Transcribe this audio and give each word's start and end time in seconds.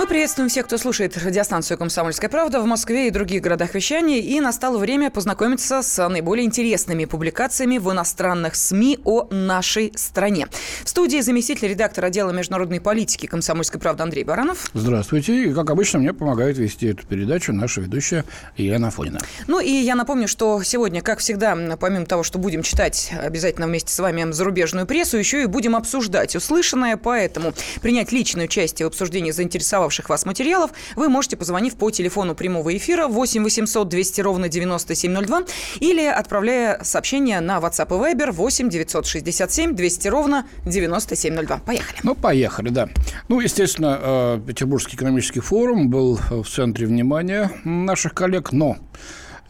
Мы 0.00 0.06
приветствуем 0.06 0.48
всех, 0.48 0.64
кто 0.64 0.78
слушает 0.78 1.14
радиостанцию 1.18 1.76
«Комсомольская 1.76 2.30
правда» 2.30 2.62
в 2.62 2.64
Москве 2.64 3.08
и 3.08 3.10
других 3.10 3.42
городах 3.42 3.74
вещания. 3.74 4.20
И 4.20 4.40
настало 4.40 4.78
время 4.78 5.10
познакомиться 5.10 5.82
с 5.82 6.08
наиболее 6.08 6.46
интересными 6.46 7.04
публикациями 7.04 7.76
в 7.76 7.92
иностранных 7.92 8.54
СМИ 8.54 9.00
о 9.04 9.28
нашей 9.30 9.92
стране. 9.96 10.48
В 10.84 10.88
студии 10.88 11.20
заместитель 11.20 11.68
редактора 11.68 12.06
отдела 12.06 12.30
международной 12.30 12.80
политики 12.80 13.26
«Комсомольской 13.26 13.78
правды» 13.78 14.02
Андрей 14.02 14.24
Баранов. 14.24 14.70
Здравствуйте. 14.72 15.50
И, 15.50 15.52
как 15.52 15.68
обычно, 15.68 15.98
мне 15.98 16.14
помогает 16.14 16.56
вести 16.56 16.86
эту 16.86 17.06
передачу 17.06 17.52
наша 17.52 17.82
ведущая 17.82 18.24
Елена 18.56 18.88
Афонина. 18.88 19.20
Ну 19.48 19.60
и 19.60 19.70
я 19.70 19.96
напомню, 19.96 20.28
что 20.28 20.62
сегодня, 20.62 21.02
как 21.02 21.18
всегда, 21.18 21.54
помимо 21.78 22.06
того, 22.06 22.22
что 22.22 22.38
будем 22.38 22.62
читать 22.62 23.12
обязательно 23.22 23.66
вместе 23.66 23.92
с 23.92 23.98
вами 23.98 24.32
зарубежную 24.32 24.86
прессу, 24.86 25.18
еще 25.18 25.42
и 25.42 25.46
будем 25.46 25.76
обсуждать 25.76 26.34
услышанное. 26.36 26.96
Поэтому 26.96 27.52
принять 27.82 28.12
личное 28.12 28.46
участие 28.46 28.86
в 28.86 28.88
обсуждении 28.88 29.30
заинтересовавших 29.30 29.89
интересовавших 29.90 30.08
вас 30.08 30.26
материалов, 30.26 30.70
вы 30.96 31.08
можете, 31.08 31.36
позвонив 31.36 31.74
по 31.74 31.90
телефону 31.90 32.34
прямого 32.34 32.76
эфира 32.76 33.08
8 33.08 33.42
800 33.42 33.88
200 33.88 34.20
ровно 34.20 34.48
9702 34.48 35.42
или 35.80 36.04
отправляя 36.04 36.82
сообщение 36.84 37.40
на 37.40 37.58
WhatsApp 37.58 37.88
и 37.88 38.14
Viber 38.14 38.30
8 38.30 38.68
967 38.68 39.74
200 39.74 40.08
ровно 40.08 40.46
9702. 40.66 41.58
Поехали. 41.58 41.98
Ну, 42.02 42.14
поехали, 42.14 42.68
да. 42.68 42.88
Ну, 43.28 43.40
естественно, 43.40 43.98
э, 44.00 44.40
Петербургский 44.46 44.96
экономический 44.96 45.40
форум 45.40 45.90
был 45.90 46.20
в 46.30 46.44
центре 46.44 46.86
внимания 46.86 47.50
наших 47.64 48.14
коллег, 48.14 48.52
но 48.52 48.76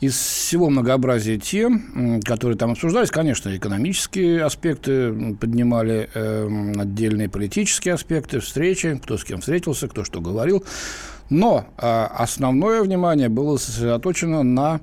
из 0.01 0.15
всего 0.17 0.71
многообразия 0.71 1.39
тем, 1.39 2.21
которые 2.25 2.57
там 2.57 2.73
обсуждались, 2.73 3.11
конечно, 3.11 3.55
экономические 3.55 4.45
аспекты 4.45 5.35
поднимали, 5.35 6.09
э, 6.15 6.73
отдельные 6.79 7.29
политические 7.29 7.95
аспекты, 7.95 8.41
встречи, 8.41 8.99
кто 9.03 9.19
с 9.19 9.25
кем 9.25 9.41
встретился, 9.41 9.89
кто 9.89 10.05
что 10.05 10.21
говорил. 10.21 10.65
Но 11.29 11.67
э, 11.77 11.87
основное 11.87 12.83
внимание 12.83 13.29
было 13.29 13.59
сосредоточено 13.59 14.43
на 14.43 14.81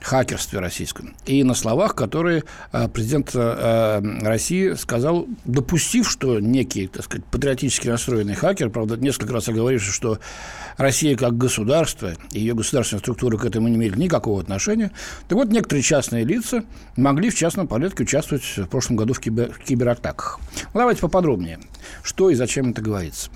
хакерстве 0.00 0.60
российском. 0.60 1.14
И 1.26 1.42
на 1.44 1.54
словах, 1.54 1.94
которые 1.94 2.44
э, 2.72 2.88
президент 2.88 3.30
э, 3.34 4.00
России 4.22 4.74
сказал, 4.74 5.26
допустив, 5.44 6.08
что 6.08 6.40
некий, 6.40 6.86
так 6.86 7.04
сказать, 7.04 7.24
патриотически 7.26 7.88
настроенный 7.88 8.34
хакер, 8.34 8.70
правда, 8.70 8.96
несколько 8.96 9.32
раз 9.32 9.48
оговоривший, 9.48 9.92
что 9.92 10.18
Россия 10.76 11.16
как 11.16 11.36
государство 11.36 12.12
и 12.32 12.40
ее 12.40 12.54
государственные 12.54 13.00
структуры 13.00 13.38
к 13.38 13.44
этому 13.44 13.68
не 13.68 13.76
имели 13.76 13.98
никакого 13.98 14.40
отношения. 14.40 14.92
Так 15.28 15.36
вот, 15.36 15.48
некоторые 15.48 15.82
частные 15.82 16.24
лица 16.24 16.64
могли 16.96 17.30
в 17.30 17.34
частном 17.34 17.66
порядке 17.66 18.04
участвовать 18.04 18.44
в 18.44 18.66
прошлом 18.66 18.96
году 18.96 19.14
в, 19.14 19.20
кибер, 19.20 19.52
в 19.52 19.58
кибератаках. 19.58 20.40
Ну, 20.74 20.80
давайте 20.80 21.00
поподробнее, 21.00 21.58
что 22.02 22.30
и 22.30 22.34
зачем 22.34 22.70
это 22.70 22.82
говорится. 22.82 23.30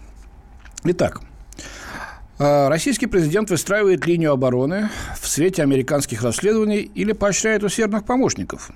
Итак, 0.84 1.20
российский 2.38 3.06
президент 3.06 3.50
выстраивает 3.50 4.06
линию 4.06 4.32
обороны 4.32 4.88
в 5.20 5.28
свете 5.28 5.62
американских 5.62 6.22
расследований 6.22 6.90
или 6.94 7.12
поощряет 7.12 7.62
усердных 7.62 8.04
помощников. 8.04 8.70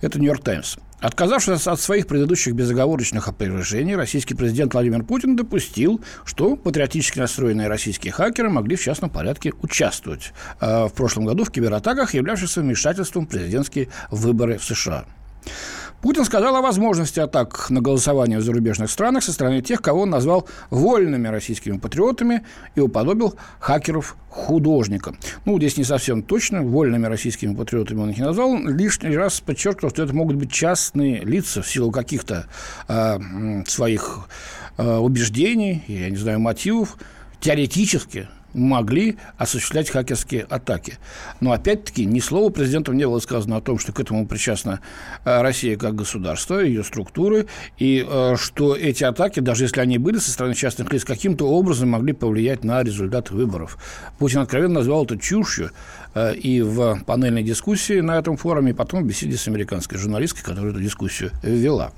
Это 0.00 0.18
«Нью-Йорк 0.18 0.42
Таймс». 0.42 0.76
Отказавшись 1.00 1.66
от 1.66 1.78
своих 1.78 2.06
предыдущих 2.06 2.54
безоговорочных 2.54 3.28
опровержений, 3.28 3.94
российский 3.96 4.34
президент 4.34 4.72
Владимир 4.72 5.04
Путин 5.04 5.36
допустил, 5.36 6.00
что 6.24 6.56
патриотически 6.56 7.18
настроенные 7.18 7.68
российские 7.68 8.12
хакеры 8.12 8.48
могли 8.48 8.76
в 8.76 8.82
частном 8.82 9.10
порядке 9.10 9.52
участвовать 9.60 10.32
э, 10.60 10.86
в 10.86 10.92
прошлом 10.94 11.26
году 11.26 11.44
в 11.44 11.50
кибератаках, 11.50 12.14
являвшихся 12.14 12.62
вмешательством 12.62 13.26
в 13.26 13.28
президентские 13.28 13.88
выборы 14.10 14.56
в 14.56 14.64
США. 14.64 15.04
Путин 16.02 16.24
сказал 16.24 16.56
о 16.56 16.60
возможности 16.60 17.20
атак 17.20 17.70
на 17.70 17.80
голосование 17.80 18.38
в 18.38 18.42
зарубежных 18.42 18.90
странах 18.90 19.24
со 19.24 19.32
стороны 19.32 19.62
тех, 19.62 19.82
кого 19.82 20.02
он 20.02 20.10
назвал 20.10 20.46
вольными 20.70 21.28
российскими 21.28 21.78
патриотами 21.78 22.44
и 22.74 22.80
уподобил 22.80 23.34
хакеров 23.58 24.16
художника. 24.28 25.14
Ну, 25.44 25.58
здесь 25.58 25.76
не 25.76 25.84
совсем 25.84 26.22
точно. 26.22 26.62
Вольными 26.62 27.06
российскими 27.06 27.54
патриотами 27.54 28.00
он 28.00 28.10
их 28.10 28.18
не 28.18 28.24
назвал. 28.24 28.56
Лишний 28.58 29.16
раз 29.16 29.40
подчеркнул, 29.40 29.90
что 29.90 30.02
это 30.02 30.14
могут 30.14 30.36
быть 30.36 30.52
частные 30.52 31.24
лица 31.24 31.62
в 31.62 31.68
силу 31.68 31.90
каких-то 31.90 32.46
э, 32.88 33.64
своих 33.66 34.28
э, 34.76 34.96
убеждений, 34.96 35.82
я 35.88 36.10
не 36.10 36.16
знаю, 36.16 36.40
мотивов. 36.40 36.96
Теоретически 37.40 38.28
могли 38.56 39.18
осуществлять 39.36 39.90
хакерские 39.90 40.42
атаки. 40.42 40.98
Но, 41.40 41.52
опять-таки, 41.52 42.04
ни 42.04 42.20
слова 42.20 42.50
президентом 42.50 42.96
не 42.96 43.06
было 43.06 43.18
сказано 43.18 43.56
о 43.58 43.60
том, 43.60 43.78
что 43.78 43.92
к 43.92 44.00
этому 44.00 44.26
причастна 44.26 44.80
э, 45.24 45.42
Россия 45.42 45.76
как 45.76 45.94
государство, 45.94 46.58
ее 46.58 46.82
структуры, 46.82 47.46
и 47.78 48.04
э, 48.08 48.36
что 48.36 48.74
эти 48.74 49.04
атаки, 49.04 49.40
даже 49.40 49.64
если 49.64 49.80
они 49.80 49.98
были 49.98 50.18
со 50.18 50.30
стороны 50.30 50.54
частных 50.54 50.92
лиц, 50.92 51.04
каким-то 51.04 51.48
образом 51.48 51.90
могли 51.90 52.12
повлиять 52.12 52.64
на 52.64 52.82
результаты 52.82 53.34
выборов. 53.34 53.78
Путин 54.18 54.40
откровенно 54.40 54.74
назвал 54.74 55.04
это 55.04 55.18
чушью 55.18 55.70
э, 56.14 56.34
и 56.34 56.62
в 56.62 57.02
панельной 57.04 57.42
дискуссии 57.42 58.00
на 58.00 58.18
этом 58.18 58.36
форуме, 58.36 58.70
и 58.70 58.74
потом 58.74 59.04
в 59.04 59.06
беседе 59.06 59.36
с 59.36 59.46
американской 59.46 59.98
журналисткой, 59.98 60.42
которая 60.42 60.72
эту 60.72 60.80
дискуссию 60.80 61.30
вела. 61.42 61.92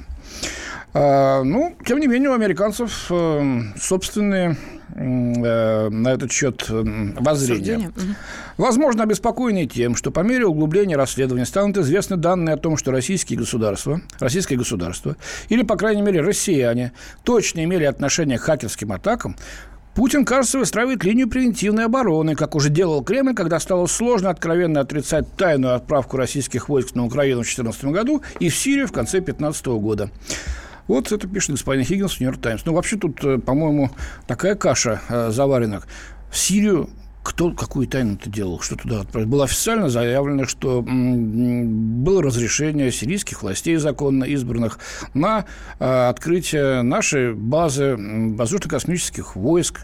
Ну, 0.99 1.77
тем 1.87 2.01
не 2.01 2.07
менее, 2.07 2.31
у 2.31 2.35
американцев 2.35 3.11
собственные 3.81 4.57
Э, 5.01 5.89
на 5.91 6.09
этот 6.09 6.33
счет 6.33 6.67
воззрения. 6.69 7.89
Угу. 7.89 7.95
Возможно, 8.57 9.05
обеспокоены 9.05 9.67
тем, 9.67 9.95
что 9.95 10.11
по 10.11 10.21
мере 10.21 10.47
углубления 10.47 10.97
расследования 10.97 11.47
станут 11.47 11.77
известны 11.77 12.17
данные 12.17 12.55
о 12.55 12.57
том, 12.57 12.77
что 12.77 12.91
российские 12.91 13.39
государства, 13.39 14.01
российское 14.19 14.57
государство, 14.57 15.17
или, 15.51 15.63
по 15.63 15.77
крайней 15.77 16.03
мере, 16.03 16.21
россияне, 16.21 16.93
точно 17.23 17.63
имели 17.65 17.85
отношение 17.85 18.39
к 18.39 18.43
хакерским 18.43 18.93
атакам, 18.93 19.37
Путин, 19.95 20.25
кажется, 20.25 20.61
выстраивает 20.61 21.03
линию 21.03 21.29
превентивной 21.29 21.87
обороны, 21.87 22.37
как 22.37 22.55
уже 22.55 22.69
делал 22.69 23.03
Кремль, 23.03 23.35
когда 23.35 23.59
стало 23.59 23.87
сложно 23.87 24.31
откровенно 24.31 24.81
отрицать 24.81 25.27
тайную 25.37 25.75
отправку 25.75 26.17
российских 26.17 26.69
войск 26.69 26.95
на 26.95 27.05
Украину 27.05 27.41
в 27.41 27.45
2014 27.45 27.85
году 27.87 28.23
и 28.39 28.49
в 28.49 28.57
Сирию 28.57 28.87
в 28.87 28.93
конце 28.93 29.19
2015 29.19 29.67
года. 29.67 30.11
Вот 30.89 31.13
это 31.13 31.29
пишет 31.29 31.51
господин 31.51 31.85
Хиггинс 31.85 32.15
в 32.15 32.21
«Нью-Йорк 32.21 32.41
Таймс». 32.41 32.65
Ну, 32.65 32.75
вообще 32.75 32.97
тут, 32.97 33.23
э, 33.23 33.39
по-моему, 33.39 33.91
такая 34.27 34.55
каша 34.55 35.01
э, 35.09 35.31
заварена. 35.31 35.83
В 36.31 36.37
Сирию 36.37 36.91
кто 37.29 37.51
какую 37.53 37.87
тайну-то 37.87 38.31
делал, 38.31 38.61
что 38.61 38.77
туда 38.77 39.01
отправить. 39.01 39.29
Было 39.29 39.45
официально 39.45 39.91
заявлено, 39.91 40.47
что 40.47 40.83
было 40.83 42.23
разрешение 42.23 42.91
сирийских 42.91 43.43
властей 43.43 43.77
законно 43.77 44.25
избранных 44.25 44.79
на 45.13 45.45
э, 45.79 46.09
открытие 46.09 46.81
нашей 46.81 47.35
базы 47.35 47.97
воздушно-космических 47.99 49.37
войск. 49.37 49.81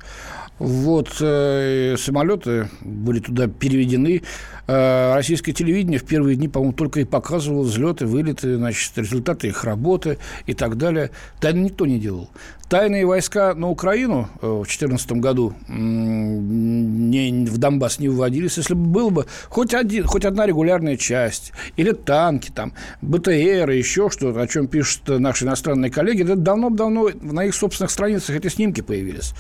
Вот 0.59 1.16
э, 1.20 1.97
самолеты 1.98 2.70
были 2.81 3.20
туда 3.20 3.47
переведены. 3.47 4.22
Э, 4.66 5.14
российское 5.14 5.52
телевидение 5.52 5.98
в 5.98 6.04
первые 6.04 6.36
дни, 6.36 6.48
по-моему, 6.48 6.72
только 6.72 7.00
и 7.00 7.04
показывало 7.04 7.62
взлеты, 7.62 8.06
вылеты, 8.06 8.56
значит, 8.56 8.97
результаты 8.97 9.48
их 9.48 9.64
работы 9.64 10.19
и 10.47 10.54
так 10.54 10.78
далее. 10.78 11.10
Тайны 11.41 11.64
никто 11.64 11.84
не 11.84 11.98
делал. 11.98 12.30
Тайные 12.69 13.04
войска 13.04 13.54
на 13.54 13.69
Украину 13.69 14.28
э, 14.41 14.47
в 14.47 14.64
2014 14.64 15.12
году 15.12 15.54
не, 15.69 17.47
в 17.47 17.58
Донбасс 17.58 17.98
не 17.98 18.08
вводились. 18.08 18.56
Если 18.56 18.72
бы 18.72 18.86
было 18.86 19.10
бы 19.10 19.26
хоть, 19.50 19.75
один, 19.75 20.04
хоть 20.04 20.25
одна 20.25 20.47
регулярная 20.47 20.96
часть, 20.96 21.52
или 21.76 21.92
танки, 21.92 22.50
там, 22.54 22.72
БТР, 23.02 23.70
еще 23.70 24.08
что-то, 24.08 24.41
о 24.41 24.46
чем 24.46 24.66
пишут 24.66 25.02
наши 25.08 25.44
иностранные 25.44 25.91
коллеги, 25.91 26.22
это 26.22 26.36
давно-давно 26.36 27.10
на 27.20 27.44
их 27.44 27.54
собственных 27.54 27.91
страницах 27.91 28.34
эти 28.36 28.48
снимки 28.48 28.81
появились. 28.81 29.34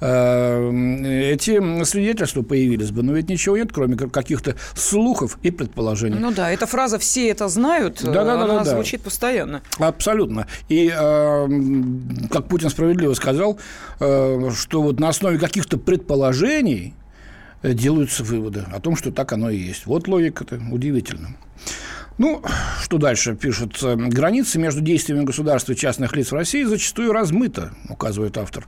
Э, 0.00 1.32
эти 1.32 1.84
свидетельства 1.84 2.42
появились 2.42 2.90
бы, 2.90 3.02
но 3.02 3.14
ведь 3.14 3.30
ничего 3.30 3.56
нет, 3.56 3.72
кроме 3.72 3.96
каких-то 3.96 4.54
слухов 4.74 5.38
и 5.42 5.50
предположений. 5.50 6.18
Ну 6.18 6.32
да, 6.32 6.50
эта 6.50 6.66
фраза 6.66 6.98
«все 6.98 7.28
это 7.28 7.48
знают», 7.48 8.00
да, 8.02 8.24
да, 8.24 8.34
она 8.34 8.46
да, 8.46 8.58
да, 8.58 8.64
звучит 8.64 9.02
постоянно. 9.02 9.62
Абсолютно. 9.78 10.46
И 10.68 10.88
э, 10.88 11.48
как 12.30 12.48
Путин 12.48 12.70
справедливо 12.70 13.14
сказал, 13.14 13.58
э, 14.00 14.50
что 14.54 14.82
вот 14.82 15.00
на 15.00 15.08
основе 15.08 15.38
каких-то 15.38 15.78
предположений 15.78 16.94
делаются 17.62 18.22
выводы 18.22 18.64
о 18.72 18.80
том, 18.80 18.96
что 18.96 19.10
так 19.10 19.32
оно 19.32 19.50
и 19.50 19.56
есть. 19.56 19.86
Вот 19.86 20.08
логика-то 20.08 20.60
удивительно. 20.70 21.36
Ну, 22.18 22.42
что 22.82 22.96
дальше 22.96 23.34
пишут? 23.34 23.78
Границы 23.82 24.58
между 24.58 24.80
действиями 24.80 25.24
государства 25.24 25.72
и 25.72 25.76
частных 25.76 26.16
лиц 26.16 26.30
в 26.30 26.34
России 26.34 26.64
зачастую 26.64 27.12
размыты, 27.12 27.70
указывает 27.90 28.38
автор. 28.38 28.66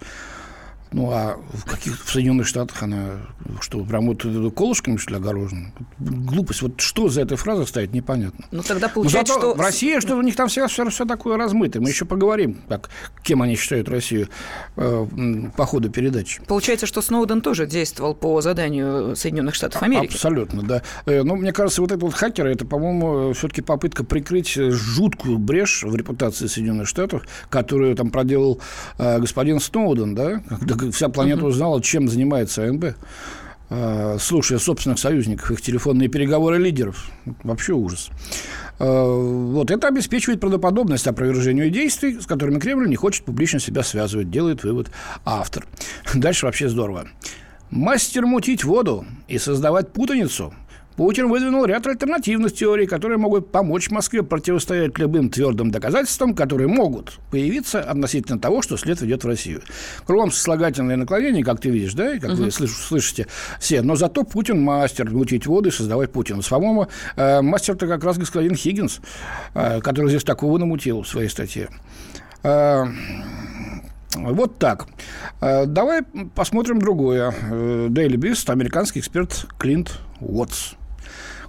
Ну, 0.93 1.11
а 1.11 1.39
в 1.53 1.65
каких 1.65 2.05
в 2.05 2.11
Соединенных 2.11 2.47
Штатах 2.47 2.83
она 2.83 3.19
что, 3.61 3.83
прям 3.85 4.07
вот 4.07 4.25
колышками, 4.55 4.97
что 4.97 5.11
ли, 5.11 5.17
огорожена? 5.17 5.73
Глупость. 5.99 6.63
Вот 6.63 6.81
что 6.81 7.09
за 7.09 7.23
этой 7.23 7.37
фразой 7.37 7.67
стоит, 7.67 7.93
непонятно. 7.93 8.47
Ну, 8.51 8.63
тогда 8.63 8.89
получается, 8.89 9.35
что... 9.35 9.55
В 9.55 9.61
России, 9.61 10.01
что 10.01 10.17
у 10.17 10.23
них 10.23 10.37
там 10.37 10.49
все, 10.49 10.67
все, 10.69 10.89
все 10.89 11.05
такое 11.05 11.37
размытое. 11.37 11.83
Мы 11.83 11.91
еще 11.91 12.05
поговорим, 12.05 12.59
как, 12.69 12.91
кем 13.23 13.43
они 13.43 13.57
считают 13.57 13.89
Россию 13.89 14.29
э, 14.77 15.07
по 15.57 15.67
ходу 15.67 15.91
передачи. 15.91 16.41
Получается, 16.47 16.87
что 16.87 17.03
Сноуден 17.03 17.41
тоже 17.41 17.67
действовал 17.67 18.15
по 18.15 18.41
заданию 18.41 19.17
Соединенных 19.17 19.55
Штатов 19.55 19.83
Америки. 19.83 20.13
Абсолютно, 20.13 20.63
да. 20.63 20.83
Э, 21.07 21.23
ну, 21.23 21.37
мне 21.37 21.53
кажется, 21.53 21.81
вот 21.81 21.91
этот 21.91 22.03
вот 22.03 22.15
хакер, 22.15 22.47
это, 22.47 22.65
по-моему, 22.65 23.33
все-таки 23.33 23.63
попытка 23.63 24.05
прикрыть 24.05 24.55
жуткую 24.55 25.39
брешь 25.39 25.83
в 25.83 25.95
репутации 25.95 26.47
Соединенных 26.47 26.89
Штатов, 26.89 27.23
которую 27.51 27.95
там 27.97 28.11
проделал 28.11 28.61
э, 28.99 29.19
господин 29.19 29.61
Сноуден, 29.61 30.15
да, 30.15 30.43
когда 30.49 30.75
вся 30.93 31.09
планета 31.09 31.45
узнала, 31.45 31.83
чем 31.83 32.09
занимается 32.09 32.65
АНБ 32.65 32.97
э, 33.71 34.17
слушая 34.21 34.59
собственных 34.59 34.99
союзников, 34.99 35.51
их 35.51 35.61
телефонные 35.61 36.09
переговоры 36.09 36.59
лидеров. 36.59 37.11
Вообще 37.43 37.73
ужас. 37.73 38.11
Э, 38.79 38.85
вот 38.85 39.71
это 39.71 39.89
обеспечивает 39.89 40.41
правдоподобность 40.41 41.07
опровержению 41.07 41.71
действий, 41.71 42.21
с 42.21 42.27
которыми 42.27 42.59
Кремль 42.59 42.89
не 42.89 42.97
хочет 42.97 43.25
публично 43.25 43.61
себя 43.61 43.83
связывать, 43.83 44.31
делает 44.31 44.65
вывод 44.65 44.91
автор. 45.25 45.67
Дальше 46.15 46.47
вообще 46.47 46.69
здорово. 46.69 47.09
Мастер 47.71 48.25
мутить 48.25 48.65
воду 48.65 49.05
и 49.27 49.39
создавать 49.39 49.93
путаницу– 49.93 50.55
Путин 50.99 51.29
выдвинул 51.29 51.65
ряд 51.65 51.87
альтернативных 51.87 52.53
теорий, 52.53 52.89
которые 52.89 53.19
могут 53.19 53.53
помочь 53.53 53.89
Москве 53.89 54.25
противостоять 54.25 54.99
любым 54.99 55.31
твердым 55.31 55.71
доказательствам, 55.71 56.35
которые 56.35 56.67
могут 56.67 57.21
появиться 57.31 57.81
относительно 57.81 58.41
того, 58.41 58.63
что 58.63 58.77
след 58.77 59.01
ведет 59.01 59.23
в 59.23 59.29
Россию. 59.29 59.63
Кругом 60.07 60.33
сослагательное 60.33 60.97
наклонение, 60.97 61.45
как 61.45 61.61
ты 61.61 61.71
видишь, 61.71 61.95
да, 61.95 62.17
и 62.17 62.19
как 62.19 62.33
угу. 62.33 62.43
вы 62.43 62.51
слышите 62.51 63.29
все. 63.61 63.81
Но 63.83 63.95
зато 63.95 64.25
Путин 64.25 64.61
мастер 64.61 65.09
мутить 65.09 65.47
воду 65.47 65.69
и 65.69 65.71
создавать 65.71 66.11
Путина. 66.11 66.43
По-моему, 66.43 66.89
э, 67.15 67.43
мастер-то 67.43 67.87
как 67.87 68.03
раз 68.03 68.19
господин 68.19 68.57
Хиггинс, 68.57 68.99
э, 69.55 69.81
который 69.81 70.09
здесь 70.09 70.25
такого 70.25 70.59
намутил 70.59 71.03
в 71.03 71.09
своей 71.09 71.29
статье. 71.29 71.69
Э, 72.43 72.87
вот 74.17 74.59
так. 74.59 74.89
Давай 75.41 76.03
посмотрим 76.35 76.81
другое. 76.81 77.31
Daily 77.31 78.17
Beast, 78.17 78.51
американский 78.51 78.99
эксперт 78.99 79.47
Клинт 79.61 80.01
Уотс. 80.19 80.78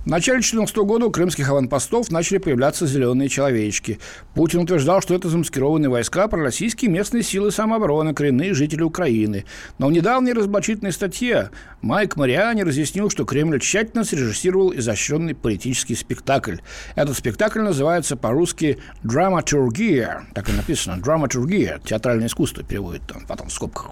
В 0.06 0.08
начале 0.08 0.38
2014 0.38 0.78
года 0.78 1.06
у 1.08 1.12
крымских 1.12 1.50
аванпостов 1.50 2.10
начали 2.10 2.38
появляться 2.38 2.88
зеленые 2.88 3.28
человечки. 3.28 4.00
Путин 4.34 4.62
утверждал, 4.62 5.02
что 5.02 5.14
это 5.14 5.28
замаскированные 5.28 5.90
войска 5.90 6.30
пророссийские 6.30 6.90
местные 6.90 7.22
силы 7.22 7.52
самообороны, 7.52 8.14
коренные 8.14 8.54
жители 8.54 8.82
Украины. 8.82 9.44
Но 9.78 9.88
в 9.88 9.92
недавней 9.92 10.32
разоблачительной 10.32 10.94
статье 10.94 11.52
Майк 11.82 12.16
Мариани 12.16 12.62
разъяснил, 12.62 13.10
что 13.10 13.26
Кремль 13.26 13.60
тщательно 13.60 14.06
срежиссировал 14.06 14.74
изощренный 14.74 15.36
политический 15.36 15.96
спектакль. 15.96 16.60
Этот 16.96 17.18
спектакль 17.18 17.60
называется 17.60 18.16
по-русски 18.16 18.80
«драматургия». 19.04 20.24
Так 20.34 20.48
и 20.48 20.54
написано 20.54 20.98
«драматургия». 21.02 21.82
Театральное 21.84 22.28
искусство 22.28 22.64
переводит 22.64 23.02
там 23.06 23.26
потом 23.28 23.50
в 23.50 23.54
скобках 23.54 23.92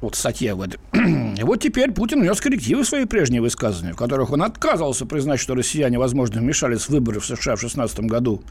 вот 0.00 0.14
статья 0.14 0.54
в 0.54 0.62
этой. 0.62 0.78
Вот 1.42 1.60
теперь 1.60 1.90
Путин 1.90 2.20
внес 2.20 2.40
коррективы 2.40 2.82
в 2.82 2.86
свои 2.86 3.06
прежние 3.06 3.40
высказывания, 3.40 3.92
в 3.92 3.96
которых 3.96 4.30
он 4.30 4.42
отказывался 4.42 5.06
признать, 5.06 5.40
что 5.40 5.54
россияне, 5.54 5.98
возможно, 5.98 6.40
вмешались 6.40 6.82
в 6.82 6.90
выборы 6.90 7.18
в 7.20 7.24
США 7.24 7.56
в 7.56 7.60
2016 7.60 8.00
году. 8.00 8.42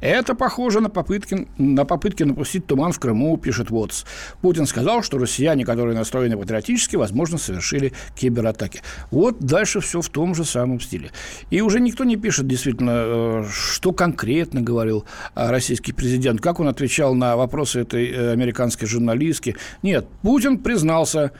Это 0.00 0.34
похоже 0.34 0.80
на 0.80 0.88
попытки, 0.88 1.46
на 1.58 1.84
попытки 1.84 2.22
напустить 2.22 2.66
туман 2.66 2.92
в 2.92 2.98
Крыму, 2.98 3.36
пишет 3.36 3.70
ВОЦ. 3.70 4.04
Путин 4.40 4.66
сказал, 4.66 5.02
что 5.02 5.18
россияне, 5.18 5.64
которые 5.64 5.96
настроены 5.96 6.36
патриотически, 6.36 6.96
возможно, 6.96 7.38
совершили 7.38 7.92
кибератаки. 8.16 8.82
Вот 9.10 9.38
дальше 9.38 9.80
все 9.80 10.00
в 10.00 10.08
том 10.08 10.34
же 10.34 10.44
самом 10.44 10.80
стиле. 10.80 11.10
И 11.50 11.60
уже 11.60 11.80
никто 11.80 12.04
не 12.04 12.16
пишет 12.16 12.46
действительно, 12.46 12.92
э, 12.94 13.44
что 13.52 13.92
конкретно 13.92 14.62
говорил 14.62 15.04
российский 15.34 15.92
президент, 15.92 16.40
как 16.40 16.60
он 16.60 16.68
отвечал 16.68 17.14
на 17.14 17.36
вопросы 17.36 17.80
этой 17.80 18.10
э, 18.10 18.32
американской 18.32 18.88
журналистки. 18.88 19.56
Нет, 19.82 20.06
Путин 20.22 20.58
признал 20.58 20.89
признался, 20.90 21.30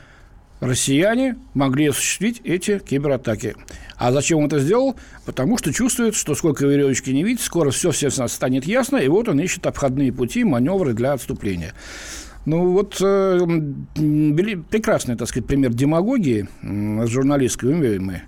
россияне 0.61 1.37
могли 1.55 1.89
осуществить 1.89 2.41
эти 2.45 2.79
кибератаки. 2.79 3.57
А 3.97 4.13
зачем 4.13 4.39
он 4.39 4.47
это 4.47 4.61
сделал? 4.61 4.95
Потому 5.27 5.59
что 5.59 5.73
чувствует, 5.73 6.15
что 6.15 6.37
сколько 6.37 6.67
веревочки 6.67 7.11
не 7.11 7.25
видит, 7.25 7.41
скоро 7.43 7.71
все, 7.71 7.91
все 7.91 8.11
станет 8.11 8.65
ясно, 8.65 8.99
и 8.99 9.09
вот 9.09 9.29
он 9.29 9.41
ищет 9.41 9.67
обходные 9.67 10.13
пути, 10.13 10.45
маневры 10.45 10.93
для 10.93 11.15
отступления. 11.15 11.75
Ну, 12.47 12.71
вот 12.71 12.99
э, 13.03 13.39
прекрасный, 14.71 15.17
так 15.17 15.29
сказать, 15.29 15.47
пример 15.47 15.75
демагогии 15.75 16.49
э, 16.63 17.07
журналистской. 17.07 17.71
Умеем 17.71 18.05
мы, 18.05 18.23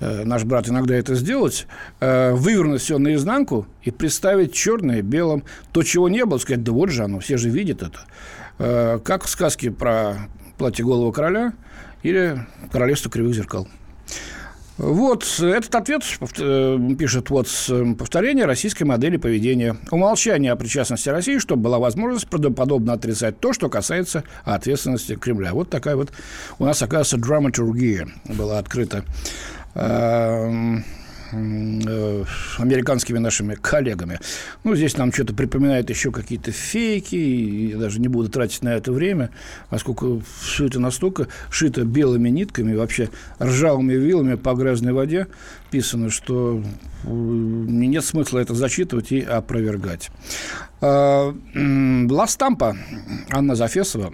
э, 0.00 0.24
наш 0.24 0.42
брат, 0.44 0.68
иногда 0.68 0.96
это 0.96 1.14
сделать. 1.14 1.66
Э, 2.00 2.32
вывернуть 2.32 2.82
все 2.82 2.98
наизнанку 2.98 3.66
и 3.82 3.90
представить 3.92 4.52
черное 4.52 5.02
белым. 5.02 5.44
То, 5.72 5.82
чего 5.82 6.08
не 6.08 6.24
было, 6.26 6.38
сказать, 6.38 6.64
да 6.64 6.72
вот 6.72 6.90
же 6.90 7.04
оно, 7.04 7.20
все 7.20 7.36
же 7.38 7.48
видят 7.48 7.82
это. 7.82 8.00
Э, 8.58 8.98
как 9.02 9.24
в 9.24 9.28
сказке 9.28 9.70
про 9.70 10.28
платье 10.58 10.84
голого 10.84 11.12
короля 11.12 11.52
или 12.02 12.46
королевство 12.70 13.10
кривых 13.10 13.34
зеркал. 13.34 13.68
Вот 14.76 15.24
этот 15.40 15.72
ответ, 15.76 16.02
э, 16.36 16.78
пишет 16.98 17.30
вот 17.30 17.48
повторение 17.96 18.44
российской 18.44 18.82
модели 18.82 19.16
поведения. 19.18 19.76
Умолчание 19.92 20.50
о 20.50 20.56
причастности 20.56 21.08
России, 21.08 21.38
чтобы 21.38 21.62
была 21.62 21.78
возможность 21.78 22.28
правдоподобно 22.28 22.92
отрицать 22.92 23.38
то, 23.38 23.52
что 23.52 23.68
касается 23.68 24.24
ответственности 24.44 25.14
Кремля. 25.14 25.54
Вот 25.54 25.70
такая 25.70 25.94
вот 25.94 26.10
у 26.58 26.64
нас, 26.64 26.82
оказывается, 26.82 27.18
драматургия 27.18 28.08
была 28.24 28.58
открыта. 28.58 29.04
Э, 31.34 32.24
американскими 32.58 33.18
нашими 33.18 33.54
коллегами. 33.54 34.20
Ну, 34.62 34.76
здесь 34.76 34.96
нам 34.96 35.12
что-то 35.12 35.34
припоминает 35.34 35.90
еще 35.90 36.12
какие-то 36.12 36.52
фейки, 36.52 37.16
и 37.16 37.70
я 37.70 37.78
даже 37.78 38.00
не 38.00 38.08
буду 38.08 38.28
тратить 38.28 38.62
на 38.62 38.74
это 38.74 38.92
время, 38.92 39.30
поскольку 39.70 40.22
все 40.40 40.66
это 40.66 40.78
настолько 40.78 41.28
шито 41.50 41.84
белыми 41.84 42.28
нитками, 42.28 42.74
вообще 42.74 43.10
ржавыми 43.40 43.94
вилами 43.94 44.34
по 44.34 44.54
грязной 44.54 44.92
воде 44.92 45.26
писано, 45.70 46.10
что 46.10 46.62
э, 47.04 47.08
нет 47.08 48.04
смысла 48.04 48.38
это 48.38 48.54
зачитывать 48.54 49.10
и 49.10 49.20
опровергать. 49.20 50.10
А, 50.80 51.34
Ластампа 51.54 52.76
Анна 53.30 53.54
Зафесова 53.56 54.12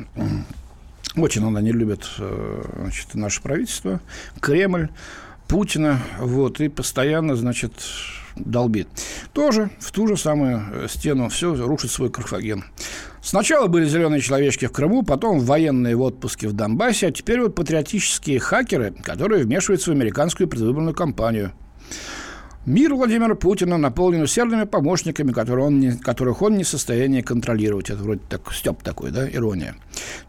очень 1.16 1.44
она 1.44 1.60
не 1.60 1.72
любит 1.72 2.08
э, 2.18 2.62
значит, 2.76 3.14
наше 3.14 3.42
правительство, 3.42 4.00
Кремль. 4.40 4.88
Путина, 5.50 5.98
вот, 6.20 6.60
и 6.60 6.68
постоянно, 6.68 7.34
значит, 7.34 7.72
долбит. 8.36 8.86
Тоже 9.32 9.70
в 9.80 9.90
ту 9.90 10.06
же 10.06 10.16
самую 10.16 10.88
стену 10.88 11.28
все 11.28 11.52
рушит 11.56 11.90
свой 11.90 12.08
Карфаген. 12.08 12.64
Сначала 13.20 13.66
были 13.66 13.84
зеленые 13.84 14.20
человечки 14.20 14.66
в 14.66 14.72
Крыму, 14.72 15.02
потом 15.02 15.40
военные 15.40 15.96
в 15.96 16.02
отпуске 16.02 16.46
в 16.46 16.52
Донбассе, 16.52 17.08
а 17.08 17.10
теперь 17.10 17.40
вот 17.40 17.56
патриотические 17.56 18.38
хакеры, 18.38 18.94
которые 19.02 19.42
вмешиваются 19.42 19.90
в 19.90 19.94
американскую 19.94 20.48
предвыборную 20.48 20.94
кампанию. 20.94 21.52
Мир 22.64 22.94
Владимира 22.94 23.34
Путина 23.34 23.76
наполнен 23.76 24.22
усердными 24.22 24.64
помощниками, 24.64 25.32
которые 25.32 25.66
он 25.66 25.80
не, 25.80 25.92
которых 25.96 26.42
он 26.42 26.58
не 26.58 26.62
в 26.62 26.68
состоянии 26.68 27.22
контролировать. 27.22 27.90
Это 27.90 28.02
вроде 28.04 28.20
так 28.28 28.52
степ 28.52 28.84
такой, 28.84 29.10
да, 29.10 29.28
ирония. 29.28 29.74